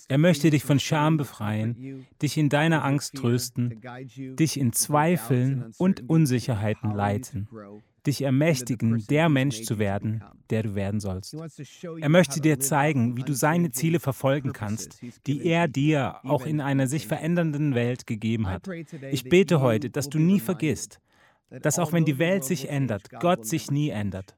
Er 0.07 0.19
möchte 0.19 0.51
dich 0.51 0.63
von 0.63 0.79
Scham 0.79 1.17
befreien, 1.17 2.05
dich 2.21 2.37
in 2.37 2.49
deiner 2.49 2.83
Angst 2.83 3.15
trösten, 3.15 3.81
dich 4.35 4.59
in 4.59 4.71
Zweifeln 4.71 5.71
und 5.77 6.07
Unsicherheiten 6.07 6.91
leiten, 6.91 7.47
dich 8.05 8.21
ermächtigen, 8.21 9.05
der 9.07 9.29
Mensch 9.29 9.63
zu 9.63 9.79
werden, 9.79 10.23
der 10.49 10.63
du 10.63 10.75
werden 10.75 10.99
sollst. 10.99 11.35
Er 11.99 12.09
möchte 12.09 12.41
dir 12.41 12.59
zeigen, 12.59 13.17
wie 13.17 13.23
du 13.23 13.33
seine 13.33 13.71
Ziele 13.71 13.99
verfolgen 13.99 14.53
kannst, 14.53 15.01
die 15.27 15.45
er 15.45 15.67
dir 15.67 16.17
auch 16.23 16.45
in 16.45 16.61
einer 16.61 16.87
sich 16.87 17.07
verändernden 17.07 17.75
Welt 17.75 18.05
gegeben 18.05 18.47
hat. 18.47 18.67
Ich 19.11 19.23
bete 19.23 19.61
heute, 19.61 19.89
dass 19.89 20.09
du 20.09 20.19
nie 20.19 20.39
vergisst, 20.39 20.99
dass 21.49 21.79
auch 21.79 21.93
wenn 21.93 22.05
die 22.05 22.19
Welt 22.19 22.43
sich 22.43 22.69
ändert, 22.69 23.09
Gott 23.19 23.45
sich 23.45 23.71
nie 23.71 23.89
ändert. 23.89 24.35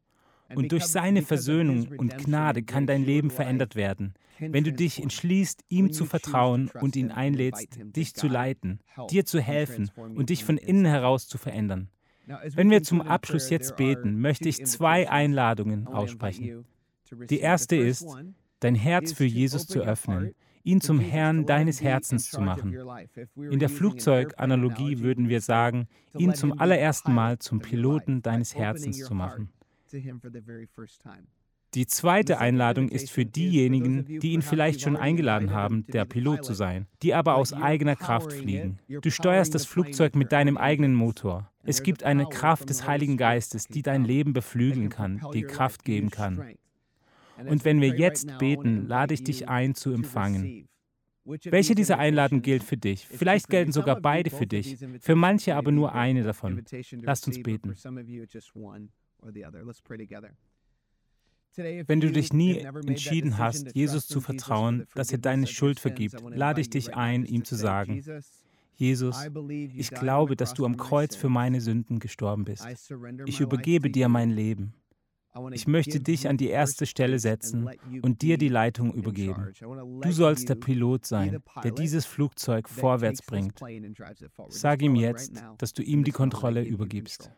Und 0.53 0.71
durch 0.71 0.85
seine 0.85 1.23
Versöhnung 1.23 1.87
und 1.97 2.17
Gnade 2.17 2.61
kann 2.61 2.85
dein 2.85 3.03
Leben 3.03 3.31
verändert 3.31 3.75
werden, 3.75 4.13
wenn 4.39 4.63
du 4.63 4.71
dich 4.71 5.01
entschließt, 5.01 5.63
ihm 5.69 5.91
zu 5.91 6.05
vertrauen 6.05 6.69
und 6.81 6.95
ihn 6.95 7.11
einlädst, 7.11 7.67
dich 7.77 8.13
zu 8.13 8.27
leiten, 8.27 8.79
dir 9.09 9.25
zu 9.25 9.39
helfen 9.39 9.89
und 9.95 10.29
dich 10.29 10.43
von 10.43 10.57
innen 10.57 10.85
heraus 10.85 11.27
zu 11.27 11.37
verändern. 11.37 11.89
Wenn 12.27 12.69
wir 12.69 12.83
zum 12.83 13.01
Abschluss 13.01 13.49
jetzt 13.49 13.75
beten, 13.75 14.19
möchte 14.19 14.49
ich 14.49 14.65
zwei 14.65 15.09
Einladungen 15.09 15.87
aussprechen. 15.87 16.65
Die 17.29 17.39
erste 17.39 17.75
ist, 17.75 18.07
dein 18.59 18.75
Herz 18.75 19.13
für 19.13 19.25
Jesus 19.25 19.67
zu 19.67 19.81
öffnen, 19.81 20.33
ihn 20.63 20.81
zum 20.81 20.99
Herrn 20.99 21.45
deines 21.45 21.81
Herzens 21.81 22.29
zu 22.29 22.41
machen. 22.41 22.75
In 23.35 23.59
der 23.59 23.69
Flugzeuganalogie 23.69 24.99
würden 24.99 25.29
wir 25.29 25.41
sagen, 25.41 25.87
ihn 26.17 26.33
zum 26.33 26.59
allerersten 26.59 27.13
Mal 27.13 27.37
zum 27.39 27.59
Piloten 27.59 28.21
deines 28.21 28.55
Herzens 28.55 28.97
zu 28.97 29.13
machen. 29.13 29.49
Die 31.75 31.87
zweite 31.87 32.39
Einladung 32.39 32.87
ist 32.87 33.11
für 33.11 33.25
diejenigen, 33.25 34.19
die 34.19 34.31
ihn 34.31 34.41
vielleicht 34.41 34.79
schon 34.79 34.95
eingeladen 34.95 35.51
haben, 35.51 35.85
der 35.87 36.05
Pilot 36.05 36.45
zu 36.45 36.53
sein, 36.53 36.87
die 37.01 37.13
aber 37.13 37.35
aus 37.35 37.51
eigener 37.51 37.97
Kraft 37.97 38.31
fliegen. 38.31 38.79
Du 38.87 39.11
steuerst 39.11 39.53
das 39.53 39.65
Flugzeug 39.65 40.15
mit 40.15 40.31
deinem 40.31 40.57
eigenen 40.57 40.93
Motor. 40.93 41.51
Es 41.63 41.83
gibt 41.83 42.03
eine 42.03 42.27
Kraft 42.27 42.69
des 42.69 42.87
Heiligen 42.87 43.17
Geistes, 43.17 43.67
die 43.67 43.81
dein 43.81 44.05
Leben 44.05 44.31
beflügeln 44.31 44.89
kann, 44.89 45.21
die 45.33 45.41
Kraft 45.41 45.83
geben 45.83 46.11
kann. 46.11 46.55
Und 47.45 47.65
wenn 47.65 47.81
wir 47.81 47.89
jetzt 47.89 48.37
beten, 48.37 48.87
lade 48.87 49.13
ich 49.13 49.23
dich 49.23 49.49
ein 49.49 49.75
zu 49.75 49.91
empfangen. 49.91 50.69
Welche 51.25 51.75
dieser 51.75 51.97
Einladungen 51.97 52.43
gilt 52.43 52.63
für 52.63 52.77
dich? 52.77 53.07
Vielleicht 53.07 53.49
gelten 53.49 53.71
sogar 53.71 53.99
beide 53.99 54.29
für 54.29 54.47
dich, 54.47 54.77
für 55.01 55.15
manche 55.15 55.55
aber 55.55 55.71
nur 55.71 55.93
eine 55.93 56.23
davon. 56.23 56.63
Lasst 57.01 57.27
uns 57.27 57.41
beten. 57.41 57.75
Wenn 61.57 62.01
du 62.01 62.11
dich 62.11 62.33
nie 62.33 62.59
entschieden 62.59 63.37
hast, 63.37 63.75
Jesus 63.75 64.07
zu 64.07 64.21
vertrauen, 64.21 64.87
dass 64.95 65.11
er 65.11 65.17
deine 65.17 65.47
Schuld 65.47 65.79
vergibt, 65.79 66.21
lade 66.29 66.61
ich 66.61 66.69
dich 66.69 66.95
ein, 66.95 67.25
ihm 67.25 67.43
zu 67.43 67.55
sagen, 67.55 68.03
Jesus, 68.77 69.25
ich 69.73 69.89
glaube, 69.91 70.35
dass 70.35 70.53
du 70.53 70.65
am 70.65 70.77
Kreuz 70.77 71.15
für 71.15 71.29
meine 71.29 71.61
Sünden 71.61 71.99
gestorben 71.99 72.43
bist. 72.43 72.65
Ich 73.25 73.39
übergebe 73.39 73.89
dir 73.89 74.09
mein 74.09 74.31
Leben. 74.31 74.73
Ich 75.51 75.67
möchte 75.67 75.99
dich 75.99 76.29
an 76.29 76.37
die 76.37 76.47
erste 76.47 76.85
Stelle 76.85 77.19
setzen 77.19 77.69
und 78.01 78.21
dir 78.21 78.37
die 78.37 78.47
Leitung 78.47 78.93
übergeben. 78.93 79.51
Du 80.01 80.11
sollst 80.11 80.47
der 80.47 80.55
Pilot 80.55 81.05
sein, 81.05 81.39
der 81.61 81.71
dieses 81.71 82.05
Flugzeug 82.05 82.69
vorwärts 82.69 83.21
bringt. 83.21 83.59
Sag 84.47 84.81
ihm 84.81 84.95
jetzt, 84.95 85.33
dass 85.57 85.73
du 85.73 85.83
ihm 85.83 86.05
die 86.05 86.11
Kontrolle 86.11 86.63
übergibst. 86.63 87.31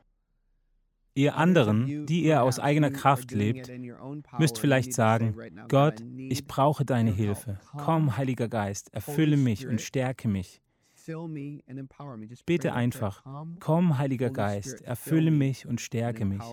Ihr 1.18 1.36
anderen, 1.36 2.06
die 2.06 2.26
ihr 2.26 2.44
aus 2.44 2.60
eigener 2.60 2.92
Kraft 2.92 3.32
lebt, 3.32 3.72
müsst 4.38 4.60
vielleicht 4.60 4.94
sagen, 4.94 5.36
Gott, 5.68 6.04
ich 6.16 6.46
brauche 6.46 6.86
deine 6.86 7.12
Hilfe. 7.12 7.60
Komm, 7.76 8.18
Heiliger 8.18 8.48
Geist, 8.48 8.94
erfülle 8.94 9.36
mich 9.36 9.66
und 9.66 9.82
stärke 9.82 10.28
mich. 10.28 10.62
Bete 12.46 12.74
einfach, 12.74 13.24
komm, 13.60 13.98
Heiliger 13.98 14.30
Geist, 14.30 14.82
erfülle 14.82 15.32
mich 15.32 15.66
und 15.66 15.82
stärke 15.82 16.24
mich. 16.24 16.44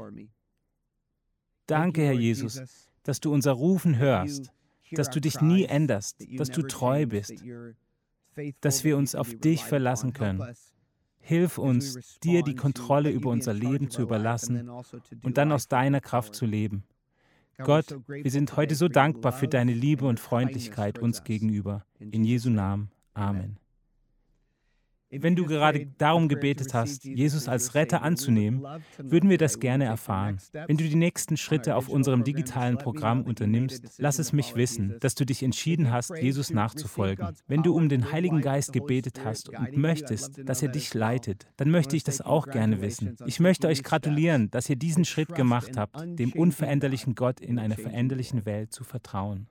Danke, 1.66 2.00
Herr 2.00 2.14
Jesus, 2.14 2.88
dass 3.02 3.20
du 3.20 3.34
unser 3.34 3.52
Rufen 3.52 3.98
hörst, 3.98 4.50
dass 4.92 5.10
du 5.10 5.20
dich 5.20 5.42
nie 5.42 5.66
änderst, 5.66 6.24
dass 6.38 6.48
du 6.48 6.62
treu 6.62 7.04
bist, 7.04 7.34
dass 8.62 8.82
wir 8.82 8.96
uns 8.96 9.14
auf 9.14 9.34
dich 9.34 9.62
verlassen 9.62 10.14
können. 10.14 10.42
Hilf 11.27 11.57
uns, 11.57 12.18
dir 12.20 12.43
die 12.43 12.55
Kontrolle 12.55 13.11
über 13.11 13.31
unser 13.31 13.55
Leben 13.55 13.89
zu 13.89 14.03
überlassen 14.03 14.68
also 14.68 14.99
und 15.22 15.39
dann 15.39 15.53
aus 15.53 15.68
deiner 15.68 16.03
Kraft 16.03 16.35
zu 16.35 16.45
leben. 16.45 16.85
Gott, 17.57 17.97
wir 18.07 18.31
sind 18.31 18.57
heute 18.57 18.75
so 18.75 18.89
dankbar 18.89 19.33
für 19.33 19.49
deine 19.49 19.72
Liebe 19.72 20.07
und 20.07 20.20
Freundlichkeit 20.20 20.99
uns 20.99 21.25
gegenüber. 21.25 21.87
In 21.99 22.25
Jesu 22.25 22.51
Namen. 22.51 22.91
Amen. 23.14 23.57
Wenn 25.20 25.36
du 25.36 25.46
gerade 25.46 25.86
darum 25.98 26.28
gebetet 26.28 26.74
hast, 26.74 27.04
Jesus 27.04 27.48
als 27.48 27.74
Retter 27.74 28.02
anzunehmen, 28.02 28.64
würden 28.98 29.30
wir 29.30 29.38
das 29.38 29.60
gerne 29.60 29.84
erfahren. 29.84 30.38
Wenn 30.52 30.76
du 30.76 30.84
die 30.84 30.94
nächsten 30.94 31.36
Schritte 31.36 31.76
auf 31.76 31.88
unserem 31.88 32.24
digitalen 32.24 32.78
Programm 32.78 33.22
unternimmst, 33.22 33.98
lass 33.98 34.18
es 34.18 34.32
mich 34.32 34.54
wissen, 34.54 34.96
dass 35.00 35.14
du 35.14 35.24
dich 35.24 35.42
entschieden 35.42 35.90
hast, 35.90 36.16
Jesus 36.16 36.50
nachzufolgen. 36.50 37.28
Wenn 37.46 37.62
du 37.62 37.74
um 37.74 37.88
den 37.88 38.12
Heiligen 38.12 38.40
Geist 38.40 38.72
gebetet 38.72 39.24
hast 39.24 39.48
und 39.48 39.76
möchtest, 39.76 40.48
dass 40.48 40.62
er 40.62 40.68
dich 40.68 40.94
leitet, 40.94 41.46
dann 41.56 41.70
möchte 41.70 41.96
ich 41.96 42.04
das 42.04 42.20
auch 42.20 42.46
gerne 42.46 42.80
wissen. 42.80 43.16
Ich 43.26 43.40
möchte 43.40 43.68
euch 43.68 43.82
gratulieren, 43.82 44.50
dass 44.50 44.68
ihr 44.68 44.76
diesen 44.76 45.04
Schritt 45.04 45.34
gemacht 45.34 45.76
habt, 45.76 46.18
dem 46.18 46.32
unveränderlichen 46.32 47.14
Gott 47.14 47.40
in 47.40 47.58
einer 47.58 47.76
veränderlichen 47.76 48.46
Welt 48.46 48.72
zu 48.72 48.84
vertrauen. 48.84 49.46